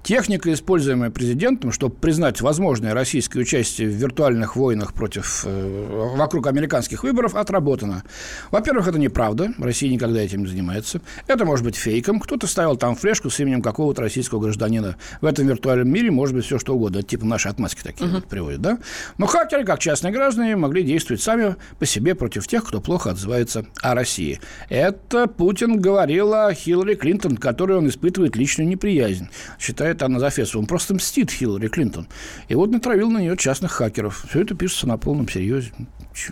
Техника, 0.04 0.51
используемая 0.51 1.10
президентом, 1.12 1.72
чтобы 1.72 1.96
признать 1.96 2.42
возможное 2.42 2.94
российское 2.94 3.40
участие 3.40 3.88
в 3.88 3.92
виртуальных 3.92 4.56
войнах 4.56 4.94
против, 4.94 5.44
э, 5.46 6.13
вокруг 6.16 6.48
американских 6.48 7.04
выборов, 7.04 7.36
отработана. 7.36 8.04
Во-первых, 8.50 8.88
это 8.88 9.00
неправда. 9.00 9.54
Россия 9.58 9.92
никогда 9.92 10.22
этим 10.22 10.42
не 10.42 10.48
занимается. 10.48 11.01
Это 11.28 11.46
может 11.46 11.66
быть 11.66 11.75
фейком. 11.75 12.20
Кто-то 12.20 12.48
ставил 12.48 12.75
там 12.78 12.96
флешку 12.96 13.30
с 13.30 13.40
именем 13.40 13.62
какого-то 13.62 14.01
российского 14.01 14.40
гражданина. 14.40 14.96
В 15.22 15.25
этом 15.25 15.48
виртуальном 15.48 15.90
мире 15.90 16.12
может 16.12 16.36
быть 16.36 16.46
все 16.46 16.60
что 16.60 16.75
угодно. 16.75 17.00
Это 17.00 17.08
типа 17.08 17.25
наши 17.25 17.50
отмазки 17.50 17.82
такие 17.84 18.10
uh-huh. 18.10 18.16
вот 18.16 18.25
приводят, 18.25 18.62
да? 18.62 18.80
Но 19.18 19.25
хакеры, 19.28 19.66
как 19.66 19.80
частные 19.80 20.12
граждане, 20.12 20.56
могли 20.56 20.84
действовать 20.84 21.22
сами 21.22 21.56
по 21.80 21.86
себе 21.86 22.16
против 22.16 22.48
тех, 22.48 22.66
кто 22.66 22.82
плохо 22.82 23.12
отзывается 23.12 23.66
о 23.82 23.96
России. 23.96 24.40
Это 24.70 25.28
Путин 25.28 25.80
говорил 25.80 26.34
о 26.34 26.54
Хиллари 26.54 26.96
Клинтон, 26.96 27.38
которой 27.38 27.78
он 27.78 27.88
испытывает 27.88 28.36
личную 28.36 28.68
неприязнь, 28.68 29.30
считает 29.62 30.01
Анна 30.01 30.20
Зафесова. 30.20 30.62
Он 30.62 30.68
просто 30.68 30.96
мстит 30.96 31.32
Хиллари 31.32 31.68
Клинтон. 31.68 32.08
И 32.50 32.56
вот 32.56 32.72
натравил 32.72 33.10
на 33.12 33.20
нее 33.20 33.38
частных 33.38 33.72
хакеров. 33.72 34.25
Все 34.30 34.41
это 34.41 34.56
пишется 34.56 34.88
на 34.88 34.98
полном 34.98 35.30
серьезе. 35.30 35.72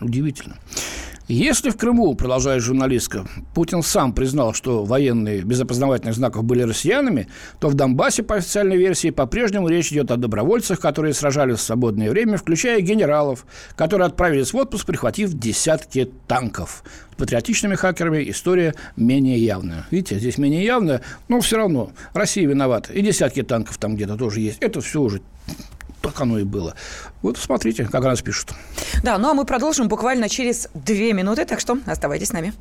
Удивительно. 0.02 0.58
Если 1.32 1.70
в 1.70 1.78
Крыму, 1.78 2.16
продолжает 2.16 2.64
журналистка, 2.64 3.24
Путин 3.54 3.84
сам 3.84 4.14
признал, 4.14 4.56
что 4.56 4.84
военные 4.84 5.44
без 5.44 5.62
опознавательных 5.62 6.16
знаков 6.16 6.44
были 6.44 6.64
россиянами, 6.64 7.28
то 7.60 7.68
в 7.68 7.76
Донбассе, 7.76 8.24
по 8.24 8.38
официальной 8.38 8.78
версии, 8.78 9.12
по-прежнему 9.12 9.68
речь 9.68 9.92
идет 9.92 10.10
о 10.10 10.18
добровольцах, 10.18 10.80
которые 10.80 11.14
сражались 11.14 11.60
в 11.60 11.62
свободное 11.62 12.10
время, 12.10 12.38
включая 12.38 12.82
генералов, 12.82 13.46
которые 13.76 14.08
отправились 14.08 14.54
в 14.54 14.58
отпуск, 14.58 14.88
прихватив 14.88 15.32
десятки 15.34 16.10
танков. 16.28 16.84
С 17.12 17.16
патриотичными 17.16 17.76
хакерами 17.76 18.28
история 18.28 18.74
менее 18.96 19.38
явная. 19.38 19.86
Видите, 19.92 20.18
здесь 20.18 20.40
менее 20.40 20.66
явная, 20.66 21.04
но 21.28 21.42
все 21.42 21.58
равно 21.58 21.92
Россия 22.14 22.48
виновата. 22.48 22.92
И 22.92 23.04
десятки 23.04 23.44
танков 23.44 23.78
там 23.78 23.96
где-то 23.96 24.18
тоже 24.18 24.40
есть. 24.40 24.58
Это 24.62 24.82
все 24.82 25.00
уже 25.00 25.22
так 26.02 26.20
оно 26.22 26.40
и 26.40 26.44
было. 26.44 26.76
Вот 27.22 27.38
смотрите, 27.38 27.86
как 27.86 28.04
нас 28.04 28.22
пишут. 28.22 28.52
Да, 29.04 29.18
ну 29.18 29.30
а 29.30 29.34
мы 29.34 29.46
продолжим 29.46 29.88
буквально 29.88 30.30
через 30.30 30.70
две 30.74 31.14
минуты, 31.14 31.46
так 31.46 31.60
что 31.60 31.78
оставайтесь 31.86 32.30
с 32.30 32.34
нами. 32.34 32.54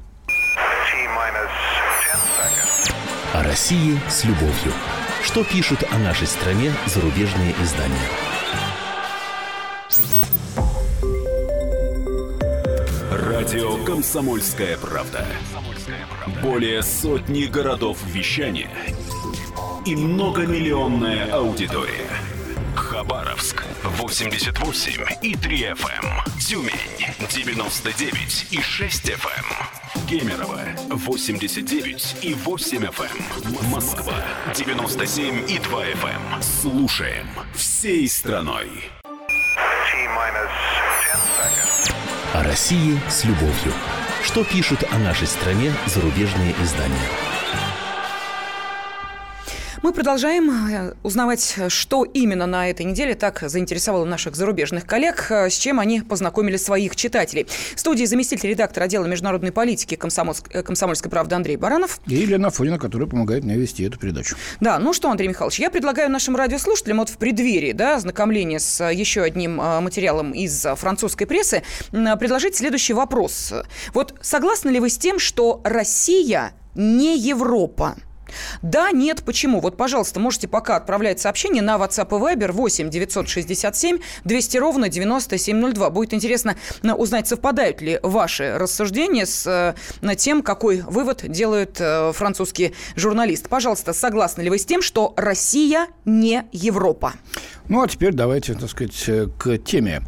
О 3.34 3.42
России 3.42 4.00
с 4.08 4.24
любовью. 4.24 4.72
Что 5.22 5.44
пишут 5.44 5.84
о 5.90 5.98
нашей 5.98 6.26
стране 6.26 6.72
зарубежные 6.86 7.54
издания? 7.62 7.96
Радио 13.10 13.84
«Комсомольская 13.84 14.76
правда». 14.78 15.24
Более 16.42 16.82
сотни 16.82 17.44
городов 17.44 17.98
вещания 18.06 18.70
и 19.86 19.96
многомиллионная 19.96 21.32
аудитория– 21.32 22.06
88 24.08 25.04
и 25.20 25.36
3 25.36 25.64
FM. 25.74 26.02
Эм. 26.02 26.40
Тюмень 26.40 26.72
99 27.28 28.46
и 28.52 28.62
6 28.62 29.04
FM. 29.10 29.20
Эм. 29.20 30.06
Кемерово 30.06 30.60
89 30.88 32.16
и 32.22 32.32
8 32.32 32.84
FM. 32.86 33.22
Эм. 33.44 33.70
Москва 33.70 34.14
97 34.54 35.50
и 35.50 35.58
2 35.58 35.84
FM. 35.84 36.42
Слушаем 36.42 37.28
всей 37.54 38.08
страной. 38.08 38.70
О 42.32 42.42
России 42.44 42.98
с 43.10 43.24
любовью. 43.24 43.74
Что 44.24 44.42
пишут 44.42 44.84
о 44.90 44.98
нашей 44.98 45.26
стране 45.26 45.70
зарубежные 45.86 46.54
издания? 46.62 47.27
Мы 49.80 49.92
продолжаем 49.92 50.50
э, 50.50 50.94
узнавать, 51.04 51.56
что 51.68 52.02
именно 52.02 52.46
на 52.46 52.68
этой 52.68 52.84
неделе 52.84 53.14
так 53.14 53.44
заинтересовало 53.46 54.04
наших 54.04 54.34
зарубежных 54.34 54.84
коллег, 54.84 55.30
э, 55.30 55.50
с 55.50 55.56
чем 55.56 55.78
они 55.78 56.00
познакомили 56.00 56.56
своих 56.56 56.96
читателей. 56.96 57.46
В 57.76 57.78
студии 57.78 58.04
заместитель 58.04 58.50
редактора 58.50 58.84
отдела 58.84 59.06
международной 59.06 59.52
политики. 59.52 59.94
Э, 59.94 60.62
«Комсомольской 60.62 61.10
правды» 61.10 61.36
Андрей 61.36 61.56
Баранов. 61.56 62.00
И 62.06 62.16
Елена 62.16 62.50
Фонина, 62.50 62.78
которая 62.78 63.08
помогает 63.08 63.44
мне 63.44 63.56
вести 63.56 63.84
эту 63.84 64.00
передачу. 64.00 64.36
Да, 64.60 64.80
ну 64.80 64.92
что, 64.92 65.10
Андрей 65.10 65.28
Михайлович, 65.28 65.60
я 65.60 65.70
предлагаю 65.70 66.10
нашим 66.10 66.34
радиослушателям 66.34 66.98
вот 66.98 67.08
в 67.08 67.16
преддверии 67.16 67.70
да, 67.70 67.96
ознакомления 67.96 68.58
с 68.58 68.84
еще 68.90 69.22
одним 69.22 69.56
материалом 69.56 70.32
из 70.32 70.66
французской 70.76 71.26
прессы 71.26 71.62
предложить 71.90 72.56
следующий 72.56 72.94
вопрос. 72.94 73.54
Вот 73.94 74.14
согласны 74.22 74.70
ли 74.70 74.80
вы 74.80 74.88
с 74.90 74.98
тем, 74.98 75.20
что 75.20 75.60
Россия 75.62 76.52
не 76.74 77.16
Европа? 77.16 77.96
Да, 78.62 78.90
нет, 78.90 79.22
почему? 79.24 79.60
Вот, 79.60 79.76
пожалуйста, 79.76 80.20
можете 80.20 80.48
пока 80.48 80.76
отправлять 80.76 81.20
сообщение 81.20 81.62
на 81.62 81.76
WhatsApp 81.76 82.08
и 82.08 82.36
Viber 82.36 82.52
8 82.52 82.90
967 82.90 83.98
200 84.24 84.56
ровно 84.58 84.88
9702. 84.88 85.90
Будет 85.90 86.14
интересно 86.14 86.56
э, 86.82 86.92
узнать, 86.92 87.28
совпадают 87.28 87.80
ли 87.80 87.98
ваши 88.02 88.56
рассуждения 88.56 89.26
с 89.26 89.46
э, 89.46 90.14
тем, 90.16 90.42
какой 90.42 90.80
вывод 90.82 91.24
делают 91.26 91.76
э, 91.80 92.12
французские 92.12 92.72
журналисты. 92.96 93.48
Пожалуйста, 93.48 93.92
согласны 93.92 94.42
ли 94.42 94.50
вы 94.50 94.58
с 94.58 94.64
тем, 94.64 94.82
что 94.82 95.14
Россия 95.16 95.86
не 96.04 96.44
Европа? 96.52 97.14
Ну, 97.68 97.82
а 97.82 97.88
теперь 97.88 98.14
давайте, 98.14 98.54
так 98.54 98.70
сказать, 98.70 99.10
к 99.38 99.58
теме. 99.58 100.02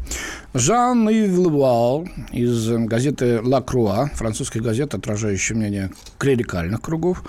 Жан-Ив 0.53 1.31
Левуал 1.31 2.07
из 2.31 2.69
газеты 2.69 3.39
«Ла 3.41 3.61
Круа», 3.61 4.09
французской 4.15 4.59
газеты, 4.59 4.97
отражающей 4.97 5.55
мнение 5.55 5.91
клерикальных 6.17 6.81
кругов, 6.81 7.23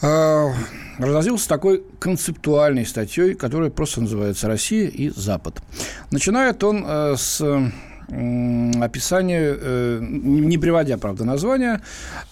разразился 0.00 1.48
такой 1.48 1.82
концептуальной 1.98 2.86
статьей, 2.86 3.34
которая 3.34 3.70
просто 3.70 4.00
называется 4.00 4.48
«Россия 4.48 4.88
и 4.88 5.10
Запад». 5.10 5.62
Начинает 6.10 6.62
он 6.64 6.84
э, 6.86 7.14
с 7.16 7.40
э, 9.60 9.98
не 10.00 10.58
приводя, 10.58 10.98
правда, 10.98 11.24
названия, 11.24 11.80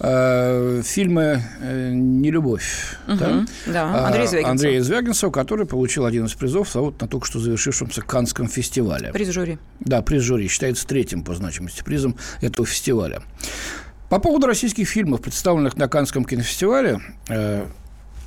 э, 0.00 0.82
фильма 0.84 1.42
«Нелюбовь». 1.62 2.96
Угу, 3.06 3.16
да? 3.16 3.46
да, 3.66 4.06
Андрей 4.06 4.26
Звягинцев. 4.26 4.50
Андрей 4.50 4.80
Звягинцев, 4.80 5.32
который 5.32 5.66
получил 5.66 6.04
один 6.04 6.26
из 6.26 6.34
призов 6.34 6.74
вот 6.74 7.00
на 7.00 7.08
только 7.08 7.26
что 7.26 7.38
завершившемся 7.38 8.02
Канском 8.02 8.48
фестивале. 8.48 9.12
Приз 9.12 9.28
жюри. 9.28 9.58
Да, 9.80 10.02
приз 10.02 10.22
жюри. 10.22 10.48
Считается 10.48 10.86
третьим 10.86 11.22
по 11.22 11.34
значимости 11.34 11.82
призом 11.82 12.16
этого 12.40 12.66
фестиваля. 12.66 13.22
По 14.08 14.18
поводу 14.18 14.46
российских 14.46 14.88
фильмов, 14.88 15.20
представленных 15.20 15.76
на 15.76 15.88
Каннском 15.88 16.24
кинофестивале, 16.24 17.00
э, 17.28 17.66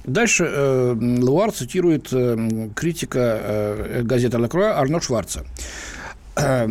Дальше 0.04 0.46
э, 0.50 0.96
Луар 1.00 1.52
цитирует 1.52 2.08
э, 2.12 2.70
критика 2.76 3.20
э, 3.20 4.02
газеты 4.04 4.38
«Ла 4.40 4.48
Круа» 4.48 4.80
Арно 4.80 5.00
Шварца. 5.00 5.46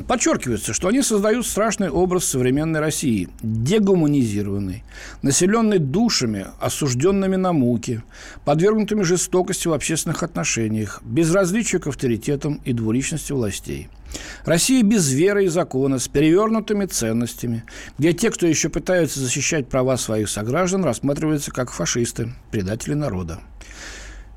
Подчеркивается, 0.08 0.72
что 0.72 0.88
они 0.88 1.02
создают 1.02 1.46
страшный 1.46 1.90
образ 1.90 2.24
современной 2.24 2.80
России, 2.80 3.28
дегуманизированной, 3.42 4.82
населенной 5.20 5.78
душами, 5.78 6.46
осужденными 6.60 7.36
на 7.36 7.52
муки, 7.52 8.02
подвергнутыми 8.46 9.02
жестокости 9.02 9.68
в 9.68 9.74
общественных 9.74 10.22
отношениях, 10.22 11.02
безразличию 11.04 11.82
к 11.82 11.88
авторитетам 11.88 12.60
и 12.64 12.72
двуличности 12.72 13.32
властей– 13.32 13.88
Россия 14.44 14.82
без 14.82 15.10
веры 15.10 15.44
и 15.44 15.48
закона, 15.48 15.98
с 15.98 16.08
перевернутыми 16.08 16.86
ценностями, 16.86 17.64
где 17.98 18.12
те, 18.12 18.30
кто 18.30 18.46
еще 18.46 18.68
пытаются 18.68 19.20
защищать 19.20 19.68
права 19.68 19.96
своих 19.96 20.28
сограждан, 20.28 20.84
рассматриваются 20.84 21.50
как 21.50 21.70
фашисты, 21.70 22.32
предатели 22.50 22.94
народа. 22.94 23.40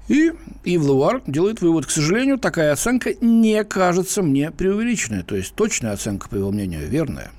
И 0.07 0.33
Ив 0.65 0.81
Луар 0.81 1.21
делает 1.27 1.61
вывод. 1.61 1.85
К 1.85 1.91
сожалению, 1.91 2.37
такая 2.37 2.73
оценка 2.73 3.13
не 3.21 3.63
кажется 3.63 4.21
мне 4.21 4.51
преувеличенной. 4.51 5.23
То 5.23 5.35
есть 5.35 5.55
точная 5.55 5.93
оценка, 5.93 6.27
по 6.27 6.35
его 6.35 6.51
мнению, 6.51 6.87
верная. 6.87 7.31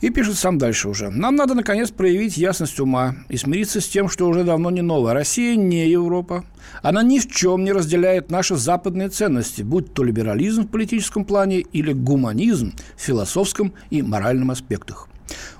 И 0.00 0.08
пишет 0.08 0.38
сам 0.38 0.56
дальше 0.56 0.88
уже. 0.88 1.10
Нам 1.10 1.36
надо, 1.36 1.54
наконец, 1.54 1.90
проявить 1.90 2.38
ясность 2.38 2.80
ума 2.80 3.16
и 3.28 3.36
смириться 3.36 3.80
с 3.80 3.88
тем, 3.88 4.08
что 4.08 4.26
уже 4.28 4.44
давно 4.44 4.70
не 4.70 4.80
новая. 4.80 5.12
Россия 5.12 5.56
не 5.56 5.88
Европа. 5.88 6.44
Она 6.82 7.02
ни 7.02 7.18
в 7.18 7.30
чем 7.30 7.64
не 7.64 7.72
разделяет 7.72 8.30
наши 8.30 8.56
западные 8.56 9.10
ценности, 9.10 9.62
будь 9.62 9.92
то 9.92 10.02
либерализм 10.02 10.62
в 10.62 10.68
политическом 10.68 11.24
плане 11.24 11.60
или 11.60 11.92
гуманизм 11.92 12.72
в 12.96 13.00
философском 13.00 13.74
и 13.90 14.00
моральном 14.00 14.50
аспектах. 14.50 15.08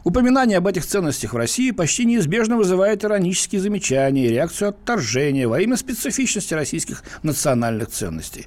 Упоминание 0.05 0.59
об 0.59 0.67
этих 0.67 0.87
ценностях 0.87 1.35
в 1.35 1.37
России 1.37 1.71
почти 1.71 2.05
неизбежно 2.05 2.57
вызывает 2.57 3.05
иронические 3.05 3.61
замечания 3.61 4.27
и 4.27 4.31
реакцию 4.31 4.71
отторжения 4.71 5.47
во 5.47 5.61
имя 5.61 5.77
специфичности 5.77 6.55
российских 6.55 7.05
национальных 7.23 7.91
ценностей. 7.91 8.47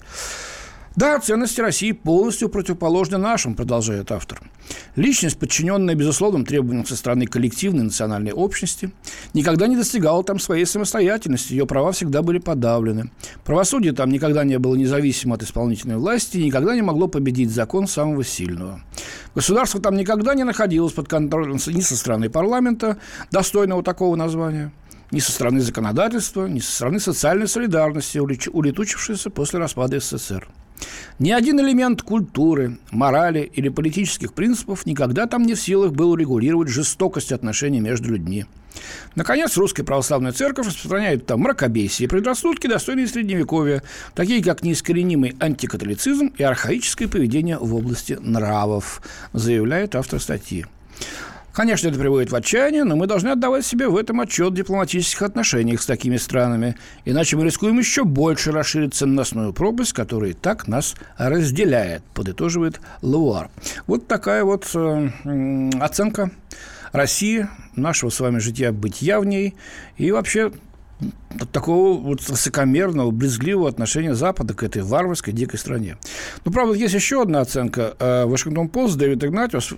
Да, 0.95 1.19
ценности 1.19 1.59
России 1.59 1.91
полностью 1.91 2.49
противоположны 2.49 3.17
нашим, 3.17 3.55
продолжает 3.55 4.11
автор. 4.11 4.41
Личность, 4.95 5.39
подчиненная 5.39 5.95
безусловным 5.95 6.45
требованиям 6.45 6.85
со 6.85 6.95
стороны 6.95 7.25
коллективной 7.25 7.85
национальной 7.85 8.31
общности, 8.31 8.91
никогда 9.33 9.65
не 9.65 9.75
достигала 9.75 10.23
там 10.23 10.37
своей 10.37 10.65
самостоятельности, 10.65 11.53
ее 11.53 11.65
права 11.65 11.93
всегда 11.93 12.21
были 12.21 12.37
подавлены. 12.37 13.09
Правосудие 13.43 13.93
там 13.93 14.11
никогда 14.11 14.43
не 14.43 14.59
было 14.59 14.75
независимо 14.75 15.33
от 15.33 15.41
исполнительной 15.41 15.97
власти 15.97 16.37
и 16.37 16.45
никогда 16.45 16.75
не 16.75 16.83
могло 16.83 17.07
победить 17.07 17.49
закон 17.49 17.87
самого 17.87 18.23
сильного. 18.23 18.79
Государство 19.33 19.81
там 19.81 19.97
никогда 19.97 20.35
не 20.35 20.43
находилось 20.43 20.93
под 20.93 21.07
контролем 21.07 21.53
ни 21.53 21.81
со 21.81 21.97
стороны 21.97 22.29
парламента, 22.29 22.99
достойного 23.31 23.81
такого 23.81 24.15
названия, 24.15 24.71
ни 25.09 25.19
со 25.19 25.31
стороны 25.31 25.61
законодательства, 25.61 26.45
ни 26.45 26.59
со 26.59 26.71
стороны 26.71 26.99
социальной 26.99 27.47
солидарности, 27.47 28.19
улетучившейся 28.19 29.31
после 29.31 29.57
распада 29.57 29.99
СССР. 29.99 30.47
Ни 31.19 31.31
один 31.31 31.59
элемент 31.59 32.01
культуры, 32.01 32.77
морали 32.91 33.49
или 33.53 33.69
политических 33.69 34.33
принципов 34.33 34.85
никогда 34.85 35.27
там 35.27 35.43
не 35.43 35.53
в 35.53 35.61
силах 35.61 35.93
был 35.93 36.11
урегулировать 36.11 36.69
жестокость 36.69 37.31
отношений 37.31 37.79
между 37.79 38.09
людьми. 38.09 38.45
Наконец, 39.15 39.55
русская 39.57 39.83
православная 39.83 40.31
церковь 40.31 40.67
распространяет 40.67 41.25
там 41.25 41.41
мракобесие 41.41 42.09
предрассудки, 42.09 42.67
достойные 42.67 43.07
средневековья, 43.07 43.83
такие 44.15 44.43
как 44.43 44.63
неискоренимый 44.63 45.35
антикатолицизм 45.39 46.33
и 46.37 46.43
архаическое 46.43 47.07
поведение 47.07 47.57
в 47.59 47.75
области 47.75 48.17
нравов, 48.19 49.01
заявляет 49.33 49.95
автор 49.95 50.19
статьи. 50.19 50.65
Конечно, 51.53 51.87
это 51.87 51.99
приводит 51.99 52.31
в 52.31 52.35
отчаяние, 52.35 52.83
но 52.83 52.95
мы 52.95 53.05
должны 53.05 53.29
отдавать 53.29 53.63
себе 53.63 53.87
в 53.87 53.95
этом 53.95 54.19
отчет 54.19 54.53
в 54.53 54.55
дипломатических 54.55 55.21
отношениях 55.21 55.83
с 55.83 55.85
такими 55.85 56.17
странами. 56.17 56.75
Иначе 57.05 57.37
мы 57.37 57.45
рискуем 57.45 57.77
еще 57.77 58.05
больше 58.05 58.51
расширить 58.51 58.95
ценностную 58.95 59.53
пропасть, 59.53 59.93
которая 59.93 60.31
и 60.31 60.33
так 60.33 60.67
нас 60.67 60.95
разделяет, 61.15 62.03
подытоживает 62.15 62.81
Луар. 63.03 63.51
Вот 63.85 64.07
такая 64.07 64.43
вот 64.43 64.67
э, 64.73 65.09
оценка 65.79 66.31
России, 66.91 67.47
нашего 67.75 68.09
с 68.09 68.19
вами 68.19 68.39
жития-бытия 68.39 69.19
в 69.19 69.25
ней 69.25 69.55
и 69.97 70.11
вообще 70.11 70.51
такого 71.51 71.99
вот 71.99 72.27
высокомерного, 72.27 73.11
брезгливого 73.11 73.69
отношения 73.69 74.15
Запада 74.15 74.55
к 74.55 74.63
этой 74.63 74.81
варварской, 74.81 75.33
дикой 75.33 75.59
стране. 75.59 75.97
Но, 76.45 76.51
правда, 76.51 76.73
есть 76.73 76.95
еще 76.95 77.21
одна 77.21 77.41
оценка. 77.41 77.95
Э, 77.99 78.25
Вашингтон 78.25 78.69
Пост, 78.69 78.97
Дэвид 78.97 79.23
Игнатиус 79.23 79.75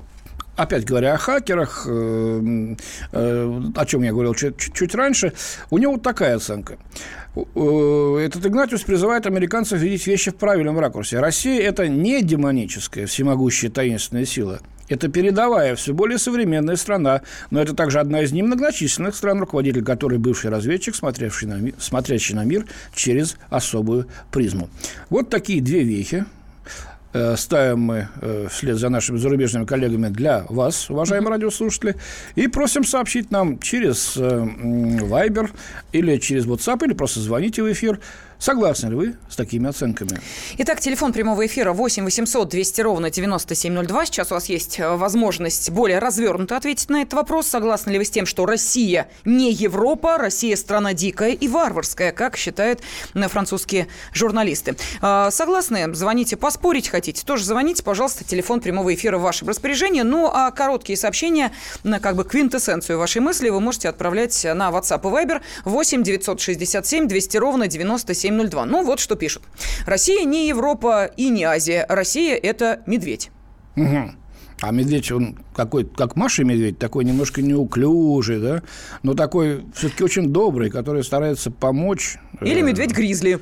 опять 0.56 0.86
говоря 0.86 1.14
о 1.14 1.18
хакерах, 1.18 1.86
э, 1.88 2.76
э, 3.12 3.62
о 3.76 3.86
чем 3.86 4.04
я 4.04 4.12
говорил 4.12 4.34
чуть, 4.34 4.96
раньше, 4.96 5.34
у 5.70 5.78
него 5.78 5.94
вот 5.94 6.04
такая 6.04 6.36
оценка. 6.36 6.78
Этот 7.36 8.46
Игнатиус 8.46 8.84
призывает 8.84 9.28
американцев 9.28 9.80
видеть 9.80 10.08
вещи 10.08 10.32
в 10.32 10.36
правильном 10.36 10.80
ракурсе. 10.80 11.20
Россия– 11.20 11.62
это 11.68 11.88
не 11.90 12.22
демоническая, 12.22 13.08
всемогущая 13.08 13.70
таинственная 13.70 14.26
сила. 14.26 14.62
Это 14.88 15.10
передовая, 15.10 15.76
все 15.76 15.94
более 15.94 16.20
современная 16.20 16.76
страна, 16.76 17.22
но 17.50 17.60
это 17.60 17.76
также 17.76 18.00
одна 18.00 18.22
из 18.22 18.32
немногочисленных 18.32 19.16
стран, 19.16 19.40
руководитель 19.40 19.84
которой 19.84 20.20
бывший 20.20 20.52
разведчик, 20.52 20.96
смотревший 20.96 21.50
на 21.50 21.56
мир, 21.56 21.74
смотрящий 21.80 22.36
на 22.36 22.46
мир 22.46 22.66
через 22.94 23.36
особую 23.50 24.08
призму. 24.32 24.70
Вот 25.10 25.30
такие 25.30 25.62
две 25.62 25.84
вехи 25.84 26.26
Э, 26.26 26.45
ставим 27.38 27.80
мы 27.80 28.08
э, 28.22 28.48
вслед 28.50 28.78
за 28.78 28.90
нашими 28.90 29.18
зарубежными 29.18 29.66
коллегами 29.66 30.10
для 30.10 30.46
вас, 30.50 30.90
уважаемые 30.90 31.32
радиослушатели, 31.32 31.96
и 32.36 32.48
просим 32.48 32.84
сообщить 32.84 33.32
нам 33.32 33.60
через 33.60 34.18
э, 34.18 34.22
Viber 34.22 35.50
или 35.92 36.18
через 36.18 36.46
WhatsApp, 36.46 36.86
или 36.86 36.94
просто 36.94 37.20
звоните 37.20 37.64
в 37.64 37.72
эфир 37.72 38.00
Согласны 38.40 38.90
ли 38.90 38.96
вы 38.96 39.16
с 39.30 39.36
такими 39.36 39.70
оценками? 39.70 40.20
Итак, 40.58 40.80
телефон 40.82 41.14
прямого 41.14 41.46
эфира 41.46 41.72
8 41.72 42.04
800 42.04 42.50
200 42.50 42.82
ровно 42.82 43.10
9702. 43.10 44.06
Сейчас 44.06 44.32
у 44.32 44.36
вас 44.36 44.48
есть 44.50 44.80
э, 44.80 44.96
возможность 44.96 45.70
более 45.72 46.00
развернуто 46.00 46.58
ответить 46.58 46.90
на 46.90 47.02
этот 47.02 47.14
вопрос. 47.14 47.48
Согласны 47.48 47.92
ли 47.92 47.98
вы 47.98 48.06
с 48.06 48.10
тем, 48.10 48.26
что 48.26 48.46
Россия 48.46 49.08
не 49.24 49.52
Европа, 49.52 50.18
Россия 50.18 50.56
страна 50.56 50.94
дикая 50.94 51.32
и 51.32 51.48
варварская, 51.48 52.12
как 52.12 52.36
считают 52.36 52.82
э, 53.14 53.28
французские 53.28 53.88
журналисты? 54.14 54.76
А, 55.02 55.32
согласны? 55.32 55.94
Звоните, 55.96 56.36
поспорить 56.36 56.90
хотите? 56.90 57.24
Тоже 57.26 57.46
звоните, 57.46 57.84
пожалуйста, 57.84 58.26
телефон 58.26 58.60
прямого 58.60 58.94
эфира 58.94 59.18
в 59.18 59.22
вашем 59.22 59.48
распоряжении. 59.48 60.02
Ну, 60.02 60.30
а 60.32 60.52
короткие 60.52 60.98
сообщения, 60.98 61.52
на 61.84 62.00
как 62.00 62.16
бы 62.16 62.26
квинтэссенцию 62.26 63.00
вашей 63.00 63.22
мысли 63.22 63.50
вы 63.50 63.62
можете 63.62 63.90
отправлять 63.90 64.44
на 64.44 64.70
WhatsApp 64.70 65.02
и 65.02 65.26
Viber 65.26 65.42
8 65.64 66.04
967 66.04 67.08
200 67.08 67.38
ровно 67.38 67.68
97 67.68 68.25
702. 68.26 68.66
Ну, 68.66 68.84
вот 68.84 69.00
что 69.00 69.16
пишут. 69.16 69.44
Россия 69.86 70.24
не 70.24 70.48
Европа 70.48 71.06
и 71.06 71.30
не 71.30 71.44
Азия. 71.44 71.86
Россия– 71.88 72.36
это 72.44 72.82
медведь. 72.86 73.30
Угу. 73.76 74.12
А 74.62 74.72
медведь, 74.72 75.12
он 75.12 75.38
какой, 75.54 75.86
как 75.86 76.16
Маша 76.16 76.44
медведь, 76.44 76.80
такой 76.80 77.04
немножко 77.04 77.42
неуклюжий, 77.42 78.40
да, 78.40 78.64
но 79.04 79.14
такой 79.14 79.66
все-таки 79.76 80.04
очень 80.04 80.30
добрый, 80.32 80.70
который 80.70 81.04
старается 81.04 81.52
помочь. 81.52 82.18
Или 82.42 82.62
э, 82.62 82.64
медведь-гризли. 82.64 83.42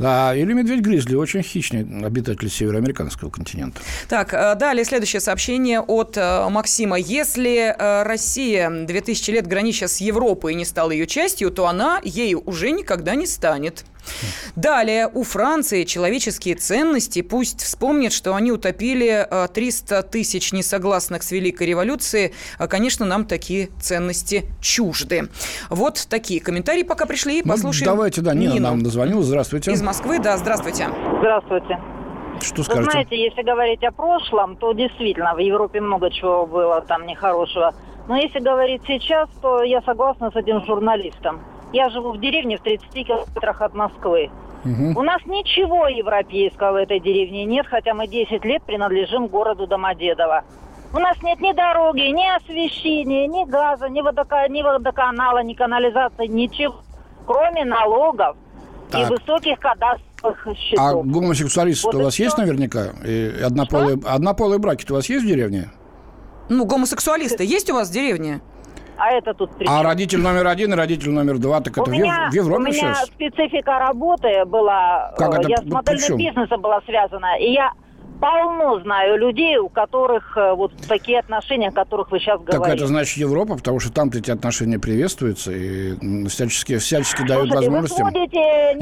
Да, 0.00 0.34
или 0.34 0.52
медведь-гризли, 0.52 1.14
очень 1.14 1.42
хищный 1.42 2.04
обитатель 2.04 2.50
североамериканского 2.50 3.30
континента. 3.30 3.80
Так, 4.08 4.34
э, 4.34 4.56
далее 4.56 4.84
следующее 4.84 5.20
сообщение 5.20 5.80
от 5.80 6.16
э, 6.16 6.48
Максима. 6.48 6.98
Если 6.98 7.74
Россия 7.78 8.68
2000 8.68 9.30
лет 9.30 9.46
гранича 9.46 9.86
с 9.86 9.98
Европой 10.00 10.52
и 10.52 10.56
не 10.56 10.64
стала 10.64 10.90
ее 10.90 11.06
частью, 11.06 11.52
то 11.52 11.68
она 11.68 12.00
ею 12.02 12.42
уже 12.44 12.72
никогда 12.72 13.14
не 13.14 13.26
станет. 13.26 13.84
Далее, 14.56 15.08
у 15.12 15.22
Франции 15.22 15.84
человеческие 15.84 16.54
ценности. 16.54 17.22
Пусть 17.22 17.62
вспомнят, 17.62 18.12
что 18.12 18.34
они 18.34 18.52
утопили 18.52 19.26
300 19.52 19.94
э, 19.94 20.02
тысяч 20.02 20.52
несогласных 20.52 21.22
с 21.22 21.30
Великой 21.30 21.66
революцией. 21.66 22.34
А, 22.58 22.66
конечно, 22.66 23.06
нам 23.06 23.24
такие 23.24 23.68
ценности 23.80 24.46
чужды. 24.60 25.28
Вот 25.70 26.06
такие 26.08 26.40
комментарии 26.40 26.82
пока 26.82 27.06
пришли. 27.06 27.42
Ну, 27.44 27.52
Послушаем 27.52 27.92
Давайте, 27.92 28.20
да, 28.20 28.34
Нина 28.34 28.54
Нину. 28.54 28.68
нам 28.68 28.82
дозвонила. 28.82 29.22
Здравствуйте. 29.22 29.72
Из 29.72 29.82
Москвы, 29.82 30.18
да, 30.18 30.36
здравствуйте. 30.36 30.88
Здравствуйте. 31.18 31.78
Что 32.40 32.62
скажете? 32.62 32.84
Вы 32.84 32.90
знаете, 32.92 33.16
если 33.16 33.42
говорить 33.42 33.82
о 33.84 33.90
прошлом, 33.90 34.56
то 34.56 34.72
действительно 34.72 35.34
в 35.34 35.38
Европе 35.38 35.80
много 35.80 36.10
чего 36.10 36.46
было 36.46 36.80
там 36.82 37.06
нехорошего. 37.06 37.74
Но 38.06 38.16
если 38.16 38.38
говорить 38.38 38.82
сейчас, 38.86 39.28
то 39.42 39.62
я 39.62 39.82
согласна 39.82 40.30
с 40.30 40.36
этим 40.36 40.64
журналистом. 40.64 41.40
Я 41.72 41.90
живу 41.90 42.12
в 42.12 42.20
деревне 42.20 42.56
в 42.56 42.60
30 42.62 42.90
километрах 42.92 43.60
от 43.60 43.74
Москвы. 43.74 44.30
Угу. 44.64 45.00
У 45.00 45.02
нас 45.02 45.24
ничего 45.26 45.86
европейского 45.88 46.72
в 46.72 46.76
этой 46.76 47.00
деревне 47.00 47.44
нет, 47.44 47.66
хотя 47.68 47.94
мы 47.94 48.06
10 48.06 48.44
лет 48.44 48.62
принадлежим 48.62 49.28
городу 49.28 49.66
Домодедово. 49.66 50.44
У 50.92 50.98
нас 50.98 51.22
нет 51.22 51.40
ни 51.40 51.52
дороги, 51.52 52.00
ни 52.00 52.36
освещения, 52.36 53.26
ни 53.26 53.44
газа, 53.44 53.88
ни, 53.88 54.00
водока... 54.00 54.48
ни 54.48 54.62
водоканала, 54.62 55.42
ни 55.42 55.52
канализации, 55.52 56.26
ничего, 56.26 56.76
кроме 57.26 57.64
налогов 57.64 58.36
так. 58.90 59.02
и 59.02 59.12
высоких 59.12 59.58
кадастровых 59.60 60.56
счетов. 60.56 60.84
А 60.84 60.94
гомосексуалисты 60.94 61.86
вот 61.86 61.94
у 61.94 62.04
вас 62.04 62.14
что? 62.14 62.22
есть 62.22 62.38
наверняка? 62.38 62.86
И 63.04 63.42
однополые, 63.44 63.98
однополые 64.02 64.58
браки 64.58 64.90
у 64.90 64.94
вас 64.94 65.08
есть 65.10 65.24
в 65.24 65.28
деревне? 65.28 65.70
Ну, 66.48 66.64
гомосексуалисты 66.64 67.44
есть 67.44 67.68
у 67.70 67.74
вас 67.74 67.90
в 67.90 67.92
деревне? 67.92 68.40
А 68.98 69.10
это 69.12 69.32
тут 69.32 69.50
при 69.56 69.66
А 69.68 69.82
родитель 69.82 70.20
номер 70.20 70.46
один 70.48 70.72
и 70.72 70.76
родитель 70.76 71.10
номер 71.10 71.38
два, 71.38 71.60
так 71.60 71.78
это 71.78 71.88
у 71.88 71.92
меня, 71.92 72.28
в 72.30 72.34
Европе 72.34 72.62
У 72.62 72.64
меня 72.64 72.72
сейчас? 72.72 73.06
специфика 73.06 73.78
работы 73.78 74.44
была, 74.44 75.14
как 75.16 75.34
э, 75.34 75.40
это, 75.40 75.48
я 75.48 75.56
с 75.58 75.64
модельным 75.64 76.18
бизнесом 76.18 76.60
была 76.60 76.80
связана, 76.82 77.38
и 77.38 77.52
я 77.52 77.72
полно 78.20 78.80
знаю 78.80 79.18
людей, 79.18 79.58
у 79.58 79.68
которых 79.68 80.36
э, 80.36 80.54
вот 80.54 80.72
такие 80.88 81.20
отношения, 81.20 81.68
о 81.68 81.72
которых 81.72 82.10
вы 82.10 82.18
сейчас 82.18 82.40
говорите. 82.40 82.58
Так 82.58 82.74
это 82.74 82.86
значит 82.86 83.16
Европа, 83.16 83.56
потому 83.56 83.80
что 83.80 83.92
там 83.92 84.10
эти 84.12 84.30
отношения 84.30 84.78
приветствуются 84.78 85.52
и 85.52 86.26
всячески, 86.28 86.78
всячески 86.78 87.26
дают 87.26 87.50
возможности. 87.50 88.02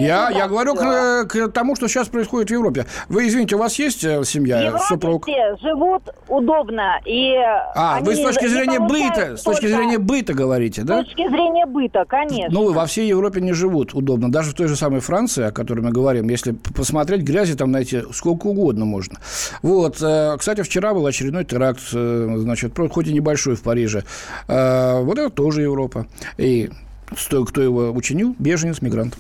Я, 0.01 0.31
я 0.31 0.49
говорю 0.49 0.75
к, 0.75 1.25
к 1.27 1.49
тому, 1.53 1.77
что 1.77 1.89
сейчас 1.89 2.09
происходит 2.09 2.49
в 2.49 2.53
Европе. 2.53 2.87
Вы, 3.09 3.29
извините, 3.29 3.57
у 3.57 3.59
вас 3.59 3.79
есть 3.79 4.05
э, 4.05 4.25
семья, 4.25 4.61
Европе 4.61 4.85
супруг? 4.89 5.27
все 5.27 5.57
живут 5.61 6.03
удобно. 6.29 7.01
И 7.05 7.35
а, 7.75 8.01
вы 8.01 8.17
с 8.17 8.21
точки 8.21 8.47
зрения 8.47 8.81
быта, 8.81 9.37
с 9.37 9.43
точки 9.43 9.67
зрения 9.67 9.99
быта 9.99 10.35
говорите, 10.35 10.83
да? 10.83 11.03
С 11.03 11.07
точки 11.07 11.29
зрения 11.29 11.67
быта, 11.67 12.05
конечно. 12.07 12.49
Ну, 12.51 12.73
во 12.73 12.87
всей 12.87 13.09
Европе 13.09 13.41
не 13.41 13.53
живут 13.53 13.95
удобно. 13.95 14.31
Даже 14.31 14.51
в 14.51 14.55
той 14.55 14.69
же 14.69 14.77
самой 14.77 15.01
Франции, 15.01 15.45
о 15.45 15.53
которой 15.53 15.81
мы 15.81 15.91
говорим, 15.91 16.29
если 16.29 16.53
посмотреть, 16.53 17.23
грязи 17.23 17.55
там 17.55 17.71
найти 17.71 18.03
сколько 18.13 18.47
угодно 18.47 18.85
можно. 18.85 19.19
Вот. 19.63 20.01
Э, 20.03 20.37
кстати, 20.39 20.63
вчера 20.63 20.95
был 20.95 21.07
очередной 21.07 21.45
теракт, 21.45 21.81
э, 21.93 22.35
значит, 22.37 22.73
хоть 22.91 23.07
и 23.07 23.13
небольшой 23.13 23.57
в 23.57 23.63
Париже. 23.63 24.03
Э, 24.49 25.01
вот 25.01 25.19
это 25.19 25.31
тоже 25.31 25.63
Европа. 25.63 26.07
И 26.39 26.71
кто 27.31 27.61
его 27.61 27.91
учинил? 27.93 28.35
Беженец, 28.39 28.83
мигрант. 28.83 29.15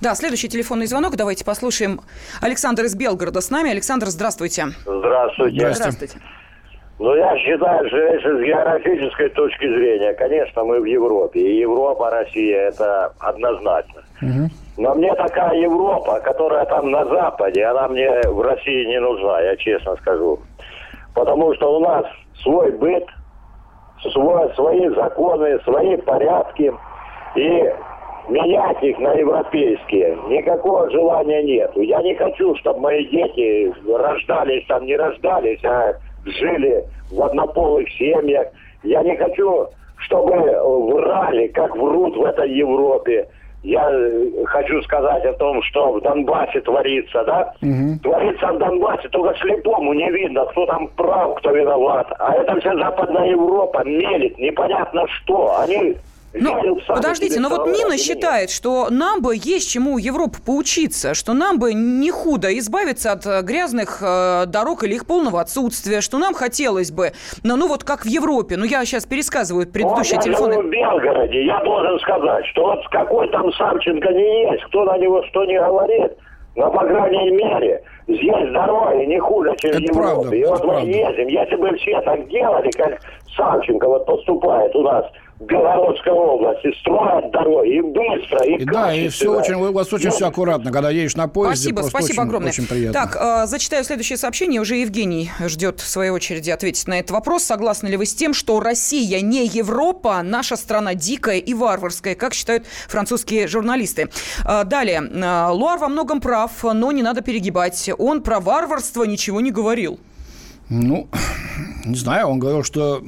Да, 0.00 0.14
следующий 0.14 0.48
телефонный 0.48 0.86
звонок. 0.86 1.16
Давайте 1.16 1.44
послушаем. 1.44 2.00
Александр 2.40 2.84
из 2.84 2.94
Белгорода 2.94 3.40
с 3.40 3.50
нами. 3.50 3.70
Александр, 3.70 4.06
здравствуйте. 4.06 4.68
Здравствуйте. 4.84 5.56
Здравствуйте. 5.58 5.72
здравствуйте. 5.74 6.20
Ну, 6.98 7.14
я 7.14 7.36
считаю, 7.38 7.86
что 7.88 7.98
если 7.98 8.40
с 8.40 8.46
географической 8.46 9.28
точки 9.30 9.68
зрения, 9.68 10.14
конечно, 10.14 10.64
мы 10.64 10.80
в 10.80 10.86
Европе. 10.86 11.40
И 11.40 11.58
Европа, 11.58 12.10
Россия, 12.10 12.68
это 12.68 13.12
однозначно. 13.18 14.02
Угу. 14.22 14.50
Но 14.76 14.94
мне 14.94 15.14
такая 15.14 15.54
Европа, 15.58 16.20
которая 16.20 16.66
там 16.66 16.90
на 16.90 17.04
Западе, 17.06 17.64
она 17.64 17.88
мне 17.88 18.10
в 18.26 18.40
России 18.42 18.86
не 18.86 19.00
нужна, 19.00 19.40
я 19.40 19.56
честно 19.56 19.96
скажу. 19.96 20.38
Потому 21.14 21.54
что 21.54 21.76
у 21.76 21.80
нас 21.80 22.04
свой 22.42 22.72
быт, 22.72 23.06
свой, 24.12 24.54
свои 24.54 24.88
законы, 24.90 25.58
свои 25.60 25.96
порядки. 25.96 26.72
И 27.36 27.72
менять 28.28 28.82
их 28.82 28.98
на 28.98 29.14
европейские 29.14 30.16
никакого 30.28 30.90
желания 30.90 31.42
нет. 31.42 31.70
Я 31.76 32.02
не 32.02 32.14
хочу, 32.14 32.54
чтобы 32.56 32.80
мои 32.80 33.06
дети 33.06 33.72
рождались 33.90 34.66
там, 34.66 34.84
не 34.84 34.96
рождались, 34.96 35.64
а 35.64 35.94
жили 36.24 36.84
в 37.10 37.22
однополых 37.22 37.88
семьях. 37.92 38.48
Я 38.82 39.02
не 39.02 39.16
хочу, 39.16 39.68
чтобы 39.98 40.34
врали, 40.34 41.48
как 41.48 41.74
врут 41.76 42.16
в 42.16 42.24
этой 42.24 42.50
Европе 42.50 43.28
я 43.66 43.90
э, 43.90 44.44
хочу 44.44 44.80
сказать 44.82 45.24
о 45.24 45.32
том, 45.34 45.60
что 45.64 45.92
в 45.92 46.00
Донбассе 46.00 46.60
творится, 46.60 47.24
да? 47.24 47.52
Угу. 47.62 47.98
Творится 48.02 48.46
в 48.52 48.58
Донбассе, 48.58 49.08
только 49.08 49.36
слепому 49.40 49.92
не 49.92 50.08
видно, 50.12 50.44
кто 50.46 50.66
там 50.66 50.86
прав, 50.96 51.34
кто 51.36 51.50
виноват. 51.50 52.06
А 52.18 52.34
это 52.34 52.60
вся 52.60 52.76
Западная 52.76 53.30
Европа 53.30 53.82
мелит, 53.84 54.38
непонятно 54.38 55.06
что. 55.08 55.58
Они 55.58 55.96
Ну, 56.32 56.78
подождите, 56.86 57.40
но 57.40 57.48
вот 57.48 57.66
Нина 57.66 57.96
считает, 57.96 58.50
что 58.50 58.88
нам 58.90 59.22
бы 59.22 59.34
есть 59.36 59.70
чему 59.70 59.98
Европу 59.98 60.38
поучиться, 60.44 61.14
что 61.14 61.32
нам 61.32 61.58
бы 61.58 61.72
не 61.72 62.10
худо 62.10 62.56
избавиться 62.58 63.12
от 63.12 63.26
э, 63.26 63.42
грязных 63.42 64.02
э, 64.02 64.44
дорог 64.46 64.84
или 64.84 64.94
их 64.94 65.06
полного 65.06 65.40
отсутствия, 65.40 66.00
что 66.00 66.18
нам 66.18 66.34
хотелось 66.34 66.90
бы, 66.90 67.12
ну, 67.42 67.56
ну 67.56 67.68
вот 67.68 67.84
как 67.84 68.04
в 68.04 68.08
Европе, 68.08 68.56
ну 68.56 68.64
я 68.64 68.84
сейчас 68.84 69.06
пересказываю 69.06 69.66
предыдущие 69.66 70.16
вот, 70.16 70.24
телефоны. 70.24 70.62
в 70.62 70.70
Белгороде, 70.70 71.44
я 71.46 71.62
должен 71.64 71.98
сказать, 72.00 72.44
что 72.46 72.64
вот 72.64 72.86
какой 72.88 73.30
там 73.30 73.52
Савченко 73.52 74.12
не 74.12 74.50
есть, 74.50 74.64
кто 74.64 74.84
на 74.84 74.98
него 74.98 75.22
что 75.24 75.44
не 75.44 75.58
говорит, 75.58 76.12
но, 76.56 76.70
по 76.70 76.84
крайней 76.84 77.30
мере, 77.32 77.82
здесь 78.08 78.52
дороги 78.52 79.04
не 79.04 79.18
хуже, 79.18 79.54
чем 79.58 79.70
это 79.72 79.78
в 79.78 79.82
Европе. 79.82 80.00
Правда, 80.00 80.36
и 80.36 80.44
вот 80.44 80.64
мы 80.64 80.72
правда. 80.72 80.90
ездим, 80.90 81.28
если 81.28 81.56
бы 81.56 81.76
все 81.76 82.00
так 82.00 82.28
делали, 82.28 82.70
как 82.70 82.98
Савченко 83.36 83.86
вот 83.86 84.06
поступает 84.06 84.74
у 84.74 84.82
нас 84.82 85.04
Белгородской 85.38 86.12
области, 86.12 86.72
строят 86.80 87.30
дороги 87.30 87.76
и 87.76 87.80
быстро, 87.82 88.42
и, 88.44 88.62
И 88.62 88.64
да, 88.64 88.94
и 88.94 89.08
все 89.08 89.28
очень, 89.28 89.54
у 89.54 89.70
вас 89.70 89.92
очень 89.92 90.10
все 90.10 90.28
аккуратно, 90.28 90.72
когда 90.72 90.88
едешь 90.90 91.14
на 91.14 91.28
поезде. 91.28 91.70
Спасибо, 91.72 91.88
спасибо 91.88 92.12
очень, 92.12 92.22
огромное. 92.22 92.48
Очень 92.48 92.66
приятно. 92.66 92.92
Так, 92.92 93.16
э, 93.20 93.46
зачитаю 93.46 93.84
следующее 93.84 94.16
сообщение. 94.16 94.62
Уже 94.62 94.76
Евгений 94.76 95.30
ждет 95.40 95.80
в 95.80 95.88
своей 95.88 96.10
очереди 96.10 96.50
ответить 96.50 96.88
на 96.88 97.00
этот 97.00 97.10
вопрос. 97.10 97.42
Согласны 97.42 97.88
ли 97.88 97.98
вы 97.98 98.06
с 98.06 98.14
тем, 98.14 98.32
что 98.32 98.58
Россия 98.60 99.20
не 99.20 99.46
Европа, 99.46 100.22
наша 100.22 100.56
страна 100.56 100.94
дикая 100.94 101.38
и 101.38 101.52
варварская, 101.52 102.14
как 102.14 102.32
считают 102.32 102.64
французские 102.88 103.46
журналисты? 103.46 104.08
Э, 104.44 104.64
Далее. 104.64 105.02
Луар 105.50 105.78
во 105.78 105.88
многом 105.88 106.22
прав, 106.22 106.64
но 106.64 106.92
не 106.92 107.02
надо 107.02 107.20
перегибать. 107.20 107.90
Он 107.98 108.22
про 108.22 108.40
варварство 108.40 109.04
ничего 109.04 109.42
не 109.42 109.50
говорил. 109.50 110.00
Ну, 110.70 111.08
не 111.86 111.96
знаю, 111.96 112.26
он 112.28 112.38
говорил, 112.38 112.64
что 112.64 113.02